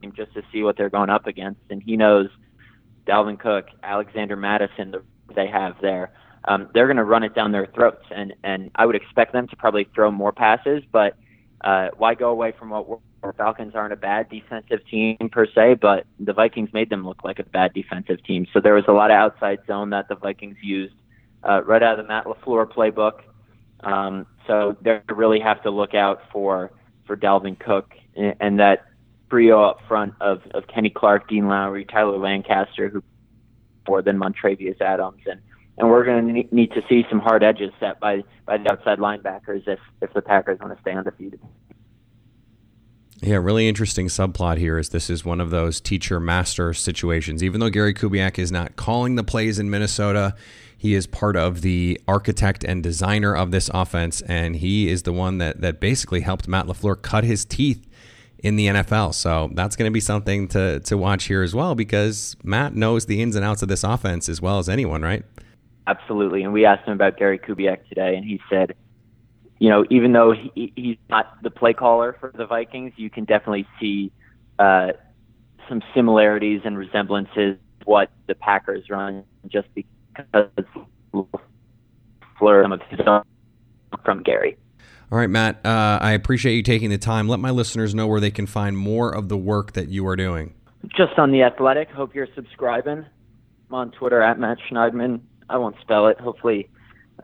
game 0.00 0.12
just 0.16 0.32
to 0.34 0.42
see 0.52 0.62
what 0.62 0.76
they're 0.76 0.90
going 0.90 1.10
up 1.10 1.26
against, 1.26 1.60
and 1.70 1.82
he 1.82 1.96
knows 1.96 2.28
Dalvin 3.06 3.38
Cook, 3.38 3.66
Alexander 3.82 4.36
Mattison, 4.36 4.92
the, 4.92 5.02
they 5.34 5.46
have 5.46 5.76
there. 5.80 6.12
Um, 6.46 6.68
they're 6.72 6.86
going 6.86 6.96
to 6.96 7.04
run 7.04 7.22
it 7.22 7.34
down 7.34 7.52
their 7.52 7.66
throats, 7.66 8.04
and 8.10 8.34
and 8.42 8.70
I 8.74 8.86
would 8.86 8.96
expect 8.96 9.32
them 9.32 9.48
to 9.48 9.56
probably 9.56 9.88
throw 9.94 10.10
more 10.10 10.32
passes, 10.32 10.82
but 10.90 11.16
uh, 11.62 11.88
why 11.98 12.14
go 12.14 12.30
away 12.30 12.52
from 12.58 12.70
what 12.70 12.88
we're, 12.88 12.98
Falcons 13.36 13.74
aren't 13.74 13.92
a 13.92 13.96
bad 13.96 14.30
defensive 14.30 14.80
team 14.90 15.16
per 15.30 15.46
se, 15.46 15.74
but 15.74 16.06
the 16.18 16.32
Vikings 16.32 16.70
made 16.72 16.88
them 16.88 17.06
look 17.06 17.22
like 17.22 17.38
a 17.38 17.44
bad 17.44 17.74
defensive 17.74 18.22
team. 18.24 18.46
So 18.52 18.60
there 18.60 18.72
was 18.72 18.84
a 18.88 18.92
lot 18.92 19.10
of 19.10 19.16
outside 19.16 19.58
zone 19.66 19.90
that 19.90 20.08
the 20.08 20.14
Vikings 20.14 20.56
used 20.62 20.94
uh, 21.42 21.62
right 21.64 21.82
out 21.82 21.98
of 21.98 22.04
the 22.04 22.08
Matt 22.08 22.24
LaFleur 22.24 22.70
playbook. 22.70 23.22
Um, 23.80 24.26
so 24.46 24.76
they 24.82 25.00
really 25.08 25.40
have 25.40 25.62
to 25.62 25.70
look 25.70 25.94
out 25.94 26.22
for 26.32 26.70
for 27.06 27.16
Dalvin 27.16 27.58
Cook 27.58 27.94
and, 28.14 28.34
and 28.40 28.60
that 28.60 28.86
trio 29.30 29.62
up 29.62 29.80
front 29.88 30.14
of, 30.20 30.42
of 30.52 30.66
Kenny 30.66 30.90
Clark, 30.90 31.28
Dean 31.28 31.46
Lowry, 31.48 31.84
Tyler 31.84 32.18
Lancaster, 32.18 32.88
who 32.88 33.02
more 33.88 34.02
than 34.02 34.18
Montravius 34.18 34.80
Adams, 34.80 35.22
and 35.26 35.40
and 35.78 35.88
we're 35.88 36.04
going 36.04 36.26
to 36.26 36.54
need 36.54 36.72
to 36.72 36.82
see 36.88 37.04
some 37.08 37.20
hard 37.20 37.42
edges 37.42 37.72
set 37.80 37.98
by 38.00 38.22
by 38.44 38.58
the 38.58 38.70
outside 38.70 38.98
linebackers 38.98 39.66
if 39.66 39.78
if 40.02 40.12
the 40.12 40.22
Packers 40.22 40.58
want 40.60 40.74
to 40.74 40.80
stay 40.82 40.92
undefeated. 40.92 41.40
Yeah, 43.22 43.36
really 43.36 43.68
interesting 43.68 44.06
subplot 44.06 44.56
here 44.56 44.78
is 44.78 44.90
this 44.90 45.10
is 45.10 45.24
one 45.26 45.40
of 45.40 45.50
those 45.50 45.80
teacher 45.80 46.20
master 46.20 46.72
situations. 46.72 47.42
Even 47.42 47.60
though 47.60 47.68
Gary 47.68 47.92
Kubiak 47.92 48.38
is 48.38 48.50
not 48.50 48.76
calling 48.76 49.16
the 49.16 49.24
plays 49.24 49.58
in 49.58 49.68
Minnesota, 49.68 50.34
he 50.80 50.94
is 50.94 51.06
part 51.06 51.36
of 51.36 51.60
the 51.60 52.00
architect 52.08 52.64
and 52.64 52.82
designer 52.82 53.36
of 53.36 53.50
this 53.50 53.68
offense, 53.74 54.22
and 54.22 54.56
he 54.56 54.88
is 54.88 55.02
the 55.02 55.12
one 55.12 55.36
that 55.36 55.60
that 55.60 55.78
basically 55.78 56.22
helped 56.22 56.48
Matt 56.48 56.64
LaFleur 56.64 57.02
cut 57.02 57.22
his 57.22 57.44
teeth 57.44 57.86
in 58.38 58.56
the 58.56 58.68
NFL. 58.68 59.12
So 59.12 59.50
that's 59.52 59.76
going 59.76 59.90
to 59.90 59.92
be 59.92 60.00
something 60.00 60.48
to 60.48 60.80
to 60.80 60.96
watch 60.96 61.24
here 61.24 61.42
as 61.42 61.54
well 61.54 61.74
because 61.74 62.34
Matt 62.42 62.74
knows 62.74 63.04
the 63.04 63.20
ins 63.20 63.36
and 63.36 63.44
outs 63.44 63.60
of 63.60 63.68
this 63.68 63.84
offense 63.84 64.26
as 64.26 64.40
well 64.40 64.58
as 64.58 64.70
anyone, 64.70 65.02
right? 65.02 65.22
Absolutely. 65.86 66.44
And 66.44 66.54
we 66.54 66.64
asked 66.64 66.88
him 66.88 66.94
about 66.94 67.18
Gary 67.18 67.38
Kubiak 67.38 67.86
today, 67.86 68.16
and 68.16 68.24
he 68.24 68.40
said, 68.48 68.74
you 69.58 69.68
know, 69.68 69.84
even 69.90 70.14
though 70.14 70.32
he, 70.32 70.72
he's 70.76 70.96
not 71.10 71.42
the 71.42 71.50
play 71.50 71.74
caller 71.74 72.16
for 72.18 72.32
the 72.34 72.46
Vikings, 72.46 72.94
you 72.96 73.10
can 73.10 73.26
definitely 73.26 73.68
see 73.78 74.12
uh, 74.58 74.92
some 75.68 75.82
similarities 75.94 76.62
and 76.64 76.78
resemblances 76.78 77.58
what 77.84 78.10
the 78.28 78.34
Packers 78.34 78.88
run 78.88 79.24
just 79.46 79.68
because 79.74 79.90
Fleur 82.38 82.62
some 82.62 82.72
of 82.72 82.80
his 82.88 83.00
from 84.04 84.22
Gary. 84.22 84.56
All 85.12 85.18
right, 85.18 85.28
Matt. 85.28 85.64
Uh, 85.64 85.98
I 86.00 86.12
appreciate 86.12 86.54
you 86.54 86.62
taking 86.62 86.90
the 86.90 86.98
time. 86.98 87.28
Let 87.28 87.40
my 87.40 87.50
listeners 87.50 87.94
know 87.94 88.06
where 88.06 88.20
they 88.20 88.30
can 88.30 88.46
find 88.46 88.78
more 88.78 89.10
of 89.10 89.28
the 89.28 89.36
work 89.36 89.72
that 89.72 89.88
you 89.88 90.06
are 90.06 90.16
doing. 90.16 90.54
Just 90.96 91.18
on 91.18 91.32
the 91.32 91.42
Athletic. 91.42 91.90
Hope 91.90 92.14
you're 92.14 92.28
subscribing. 92.34 93.04
I'm 93.68 93.74
on 93.74 93.90
Twitter 93.90 94.22
at 94.22 94.38
Matt 94.38 94.58
Schneidman. 94.70 95.20
I 95.48 95.58
won't 95.58 95.76
spell 95.80 96.06
it. 96.06 96.20
Hopefully, 96.20 96.68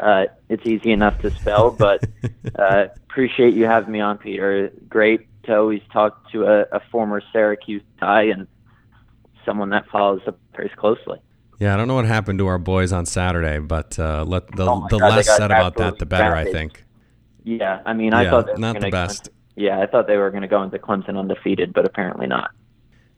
uh, 0.01 0.25
it's 0.49 0.67
easy 0.67 0.91
enough 0.91 1.21
to 1.23 1.31
spell. 1.31 1.71
But 1.71 2.05
uh, 2.59 2.89
appreciate 3.09 3.55
you 3.55 3.67
having 3.67 3.93
me 3.93 4.01
on, 4.01 4.19
Peter. 4.19 4.73
Great 4.89 5.29
to 5.45 5.57
always 5.57 5.83
talk 5.93 6.31
to 6.33 6.45
a, 6.45 6.63
a 6.73 6.81
former 6.91 7.23
Syracuse 7.33 7.83
guy 8.01 8.23
and 8.25 8.49
someone 9.45 9.71
that 9.71 9.89
follows 9.89 10.21
the 10.27 10.33
Packers 10.53 10.73
closely. 10.77 11.21
Yeah, 11.59 11.73
I 11.73 11.77
don't 11.77 11.89
know 11.89 11.95
what 11.95 12.05
happened 12.05 12.39
to 12.41 12.47
our 12.47 12.59
boys 12.59 12.93
on 12.93 13.07
Saturday, 13.07 13.59
but 13.59 13.99
uh, 13.99 14.25
let 14.27 14.55
the 14.55 14.67
oh 14.69 14.87
the 14.91 14.99
God, 14.99 15.17
less 15.17 15.37
said 15.37 15.51
about 15.51 15.77
that, 15.77 15.99
the 15.99 16.07
better. 16.07 16.35
I 16.35 16.45
think. 16.45 16.85
Yeah, 17.45 17.81
I 17.87 17.93
mean, 17.93 18.13
I 18.13 18.25
yeah, 18.25 18.31
thought 18.31 18.47
they 18.47 18.53
were 18.53 18.59
not 18.59 18.81
the 18.81 18.91
best. 18.91 19.31
yeah, 19.55 19.81
I 19.81 19.87
thought 19.87 20.07
they 20.07 20.17
were 20.17 20.31
going 20.31 20.43
to 20.43 20.49
go 20.49 20.63
into 20.63 20.79
Clemson 20.79 21.19
undefeated, 21.19 21.73
but 21.73 21.87
apparently 21.87 22.27
not. 22.27 22.51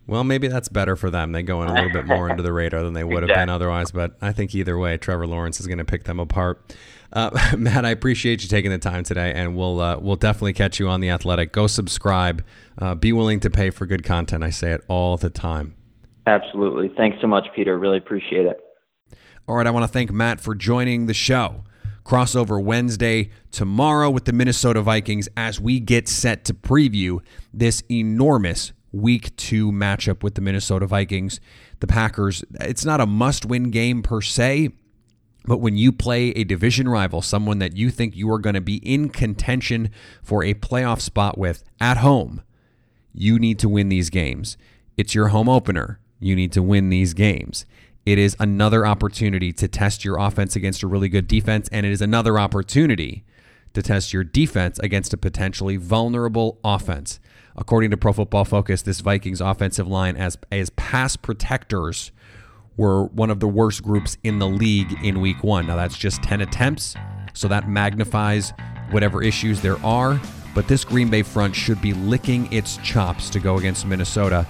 Well, 0.06 0.24
maybe 0.24 0.48
that's 0.48 0.68
better 0.68 0.96
for 0.96 1.10
them. 1.10 1.32
They 1.32 1.42
go 1.42 1.62
in 1.62 1.68
a 1.68 1.74
little 1.74 1.90
bit 1.90 2.06
more 2.06 2.30
into 2.30 2.42
the 2.42 2.52
radar 2.54 2.82
than 2.82 2.94
they 2.94 3.04
would 3.04 3.24
exactly. 3.24 3.34
have 3.34 3.42
been 3.42 3.50
otherwise. 3.50 3.90
But 3.90 4.16
I 4.22 4.32
think 4.32 4.54
either 4.54 4.78
way, 4.78 4.96
Trevor 4.96 5.26
Lawrence 5.26 5.60
is 5.60 5.66
going 5.66 5.78
to 5.78 5.84
pick 5.84 6.04
them 6.04 6.18
apart. 6.18 6.74
Uh, 7.12 7.30
Matt, 7.58 7.84
I 7.84 7.90
appreciate 7.90 8.42
you 8.42 8.48
taking 8.48 8.70
the 8.70 8.78
time 8.78 9.04
today, 9.04 9.32
and 9.34 9.54
we'll 9.56 9.80
uh, 9.80 9.98
we'll 9.98 10.16
definitely 10.16 10.54
catch 10.54 10.80
you 10.80 10.88
on 10.88 11.00
the 11.00 11.10
Athletic. 11.10 11.52
Go 11.52 11.66
subscribe. 11.66 12.44
Uh, 12.78 12.94
be 12.94 13.12
willing 13.12 13.40
to 13.40 13.50
pay 13.50 13.68
for 13.70 13.84
good 13.84 14.02
content. 14.02 14.42
I 14.42 14.50
say 14.50 14.72
it 14.72 14.82
all 14.88 15.16
the 15.16 15.30
time. 15.30 15.74
Absolutely. 16.26 16.90
Thanks 16.96 17.18
so 17.20 17.26
much, 17.26 17.46
Peter. 17.54 17.78
Really 17.78 17.98
appreciate 17.98 18.46
it. 18.46 18.60
All 19.46 19.56
right, 19.56 19.66
I 19.66 19.70
want 19.70 19.84
to 19.84 19.88
thank 19.88 20.12
Matt 20.12 20.40
for 20.40 20.54
joining 20.54 21.06
the 21.06 21.14
show. 21.14 21.64
Crossover 22.04 22.62
Wednesday 22.62 23.30
tomorrow 23.50 24.08
with 24.08 24.24
the 24.24 24.32
Minnesota 24.32 24.80
Vikings 24.80 25.28
as 25.36 25.60
we 25.60 25.78
get 25.78 26.08
set 26.08 26.44
to 26.46 26.54
preview 26.54 27.20
this 27.52 27.82
enormous 27.90 28.72
week 28.92 29.34
two 29.36 29.70
matchup 29.70 30.22
with 30.22 30.34
the 30.34 30.40
Minnesota 30.40 30.86
Vikings. 30.86 31.40
The 31.80 31.86
Packers, 31.86 32.44
it's 32.60 32.84
not 32.84 33.00
a 33.00 33.06
must 33.06 33.44
win 33.44 33.70
game 33.70 34.02
per 34.02 34.20
se, 34.22 34.70
but 35.44 35.58
when 35.58 35.76
you 35.76 35.92
play 35.92 36.30
a 36.30 36.44
division 36.44 36.88
rival, 36.88 37.22
someone 37.22 37.58
that 37.58 37.76
you 37.76 37.90
think 37.90 38.16
you 38.16 38.30
are 38.30 38.38
going 38.38 38.54
to 38.54 38.60
be 38.60 38.76
in 38.76 39.08
contention 39.10 39.90
for 40.22 40.42
a 40.42 40.54
playoff 40.54 41.00
spot 41.00 41.38
with 41.38 41.62
at 41.80 41.98
home, 41.98 42.42
you 43.12 43.38
need 43.38 43.58
to 43.58 43.68
win 43.68 43.88
these 43.88 44.10
games. 44.10 44.56
It's 44.96 45.14
your 45.14 45.28
home 45.28 45.48
opener. 45.48 46.00
You 46.20 46.34
need 46.34 46.52
to 46.52 46.62
win 46.62 46.88
these 46.88 47.14
games. 47.14 47.66
It 48.04 48.18
is 48.18 48.36
another 48.40 48.86
opportunity 48.86 49.52
to 49.52 49.68
test 49.68 50.04
your 50.04 50.18
offense 50.18 50.56
against 50.56 50.82
a 50.82 50.86
really 50.86 51.08
good 51.08 51.28
defense, 51.28 51.68
and 51.70 51.84
it 51.84 51.92
is 51.92 52.00
another 52.00 52.38
opportunity 52.38 53.24
to 53.74 53.82
test 53.82 54.12
your 54.12 54.24
defense 54.24 54.78
against 54.78 55.12
a 55.12 55.16
potentially 55.16 55.76
vulnerable 55.76 56.58
offense. 56.64 57.20
According 57.54 57.90
to 57.90 57.96
Pro 57.96 58.12
Football 58.12 58.44
Focus, 58.44 58.82
this 58.82 59.00
Vikings 59.00 59.40
offensive 59.40 59.86
line 59.86 60.16
as 60.16 60.38
as 60.50 60.70
pass 60.70 61.16
protectors 61.16 62.12
were 62.76 63.04
one 63.06 63.30
of 63.30 63.40
the 63.40 63.48
worst 63.48 63.82
groups 63.82 64.16
in 64.22 64.38
the 64.38 64.46
league 64.46 64.96
in 65.02 65.20
week 65.20 65.42
1. 65.42 65.66
Now 65.66 65.76
that's 65.76 65.98
just 65.98 66.22
10 66.22 66.40
attempts, 66.40 66.94
so 67.34 67.48
that 67.48 67.68
magnifies 67.68 68.52
whatever 68.90 69.22
issues 69.22 69.60
there 69.60 69.84
are, 69.84 70.20
but 70.54 70.68
this 70.68 70.84
Green 70.84 71.10
Bay 71.10 71.22
front 71.22 71.54
should 71.54 71.82
be 71.82 71.92
licking 71.92 72.50
its 72.52 72.78
chops 72.78 73.28
to 73.30 73.40
go 73.40 73.58
against 73.58 73.84
Minnesota. 73.84 74.46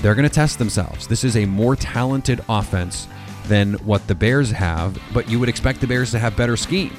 They're 0.00 0.14
going 0.14 0.28
to 0.28 0.34
test 0.34 0.58
themselves. 0.58 1.06
This 1.06 1.24
is 1.24 1.36
a 1.36 1.46
more 1.46 1.76
talented 1.76 2.40
offense 2.48 3.06
than 3.46 3.74
what 3.84 4.06
the 4.06 4.14
Bears 4.14 4.50
have, 4.50 5.00
but 5.12 5.28
you 5.28 5.38
would 5.38 5.48
expect 5.48 5.80
the 5.80 5.86
Bears 5.86 6.10
to 6.12 6.18
have 6.18 6.36
better 6.36 6.56
scheme. 6.56 6.94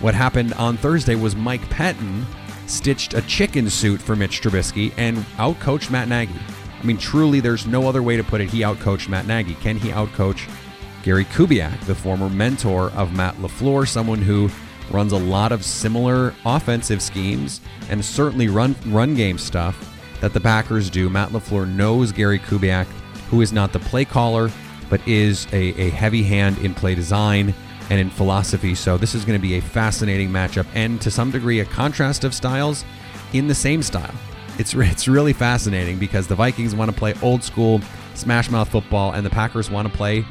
What 0.00 0.14
happened 0.14 0.54
on 0.54 0.76
Thursday 0.76 1.14
was 1.14 1.34
Mike 1.34 1.68
Pettine 1.68 2.24
stitched 2.66 3.14
a 3.14 3.22
chicken 3.22 3.70
suit 3.70 4.00
for 4.00 4.16
Mitch 4.16 4.40
Trubisky 4.40 4.92
and 4.96 5.18
outcoached 5.36 5.90
Matt 5.90 6.08
Nagy. 6.08 6.34
I 6.80 6.84
mean, 6.84 6.98
truly, 6.98 7.40
there's 7.40 7.66
no 7.66 7.88
other 7.88 8.02
way 8.02 8.16
to 8.16 8.24
put 8.24 8.40
it. 8.40 8.50
He 8.50 8.60
outcoached 8.60 9.08
Matt 9.08 9.26
Nagy. 9.26 9.54
Can 9.54 9.76
he 9.76 9.90
outcoach 9.90 10.48
Gary 11.02 11.24
Kubiak, 11.26 11.78
the 11.86 11.94
former 11.94 12.28
mentor 12.28 12.90
of 12.90 13.14
Matt 13.14 13.36
LaFleur, 13.36 13.88
someone 13.88 14.20
who 14.20 14.50
runs 14.90 15.12
a 15.12 15.18
lot 15.18 15.52
of 15.52 15.64
similar 15.64 16.34
offensive 16.44 17.02
schemes 17.02 17.60
and 17.88 18.04
certainly 18.04 18.48
run 18.48 18.76
run 18.86 19.14
game 19.14 19.38
stuff 19.38 19.95
that 20.26 20.32
the 20.32 20.40
Packers 20.40 20.90
do. 20.90 21.08
Matt 21.08 21.28
LaFleur 21.28 21.72
knows 21.72 22.10
Gary 22.10 22.40
Kubiak, 22.40 22.86
who 23.30 23.42
is 23.42 23.52
not 23.52 23.72
the 23.72 23.78
play 23.78 24.04
caller, 24.04 24.50
but 24.90 25.00
is 25.06 25.46
a, 25.52 25.68
a 25.80 25.90
heavy 25.90 26.24
hand 26.24 26.58
in 26.58 26.74
play 26.74 26.96
design 26.96 27.54
and 27.90 28.00
in 28.00 28.10
philosophy. 28.10 28.74
So 28.74 28.98
this 28.98 29.14
is 29.14 29.24
going 29.24 29.38
to 29.38 29.42
be 29.42 29.54
a 29.54 29.60
fascinating 29.60 30.30
matchup 30.30 30.66
and 30.74 31.00
to 31.02 31.12
some 31.12 31.30
degree 31.30 31.60
a 31.60 31.64
contrast 31.64 32.24
of 32.24 32.34
styles 32.34 32.84
in 33.34 33.46
the 33.46 33.54
same 33.54 33.84
style. 33.84 34.12
It's 34.58 34.74
it's 34.74 35.06
really 35.06 35.32
fascinating 35.32 35.96
because 35.96 36.26
the 36.26 36.34
Vikings 36.34 36.74
want 36.74 36.90
to 36.90 36.96
play 36.96 37.14
old 37.22 37.44
school 37.44 37.80
smash 38.14 38.50
mouth 38.50 38.68
football 38.68 39.12
and 39.12 39.24
the 39.24 39.30
Packers 39.30 39.70
want 39.70 39.88
to 39.88 39.96
play 39.96 40.24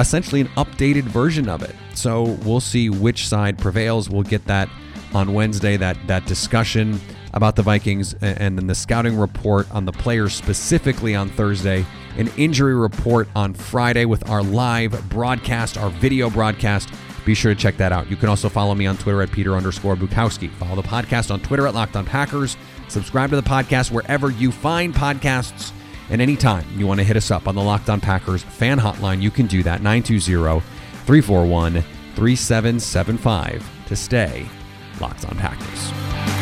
essentially 0.00 0.40
an 0.40 0.48
updated 0.56 1.04
version 1.04 1.48
of 1.48 1.62
it. 1.62 1.76
So 1.94 2.36
we'll 2.44 2.58
see 2.58 2.90
which 2.90 3.28
side 3.28 3.56
prevails. 3.56 4.10
We'll 4.10 4.24
get 4.24 4.46
that 4.46 4.68
on 5.14 5.32
Wednesday 5.32 5.76
that 5.76 5.96
that 6.08 6.26
discussion 6.26 7.00
about 7.38 7.54
the 7.54 7.62
Vikings 7.62 8.14
and 8.20 8.58
then 8.58 8.66
the 8.66 8.74
scouting 8.74 9.16
report 9.16 9.70
on 9.70 9.84
the 9.84 9.92
players 9.92 10.34
specifically 10.34 11.14
on 11.14 11.28
Thursday 11.30 11.86
an 12.16 12.28
injury 12.36 12.74
report 12.74 13.28
on 13.36 13.54
Friday 13.54 14.04
with 14.04 14.28
our 14.28 14.42
live 14.42 15.08
broadcast, 15.08 15.78
our 15.78 15.88
video 15.88 16.28
broadcast 16.28 16.90
Be 17.24 17.34
sure 17.34 17.54
to 17.54 17.60
check 17.60 17.76
that 17.76 17.92
out. 17.92 18.10
You 18.10 18.16
can 18.16 18.28
also 18.28 18.48
follow 18.48 18.74
me 18.74 18.86
on 18.86 18.96
Twitter 18.96 19.22
at 19.22 19.30
Peter 19.30 19.54
underscore 19.54 19.94
Bukowski. 19.94 20.50
Follow 20.50 20.76
the 20.76 20.88
podcast 20.88 21.30
on 21.30 21.40
Twitter 21.40 21.66
at 21.66 21.74
Locked 21.74 21.94
On 21.94 22.04
Packers. 22.04 22.56
Subscribe 22.88 23.30
to 23.30 23.36
the 23.36 23.42
podcast 23.42 23.90
wherever 23.92 24.30
you 24.30 24.50
find 24.50 24.94
podcasts. 24.94 25.72
And 26.10 26.20
anytime 26.22 26.64
you 26.74 26.86
want 26.86 27.00
to 27.00 27.04
hit 27.04 27.16
us 27.16 27.30
up 27.30 27.46
on 27.46 27.54
the 27.54 27.62
Locked 27.62 27.90
On 27.90 28.00
Packers 28.00 28.42
fan 28.42 28.80
hotline, 28.80 29.20
you 29.20 29.30
can 29.30 29.46
do 29.46 29.62
that 29.62 29.82
920 29.82 30.60
341 31.04 31.82
3775 32.16 33.86
to 33.86 33.94
stay 33.94 34.48
Locked 35.00 35.26
On 35.26 35.36
Packers. 35.36 36.37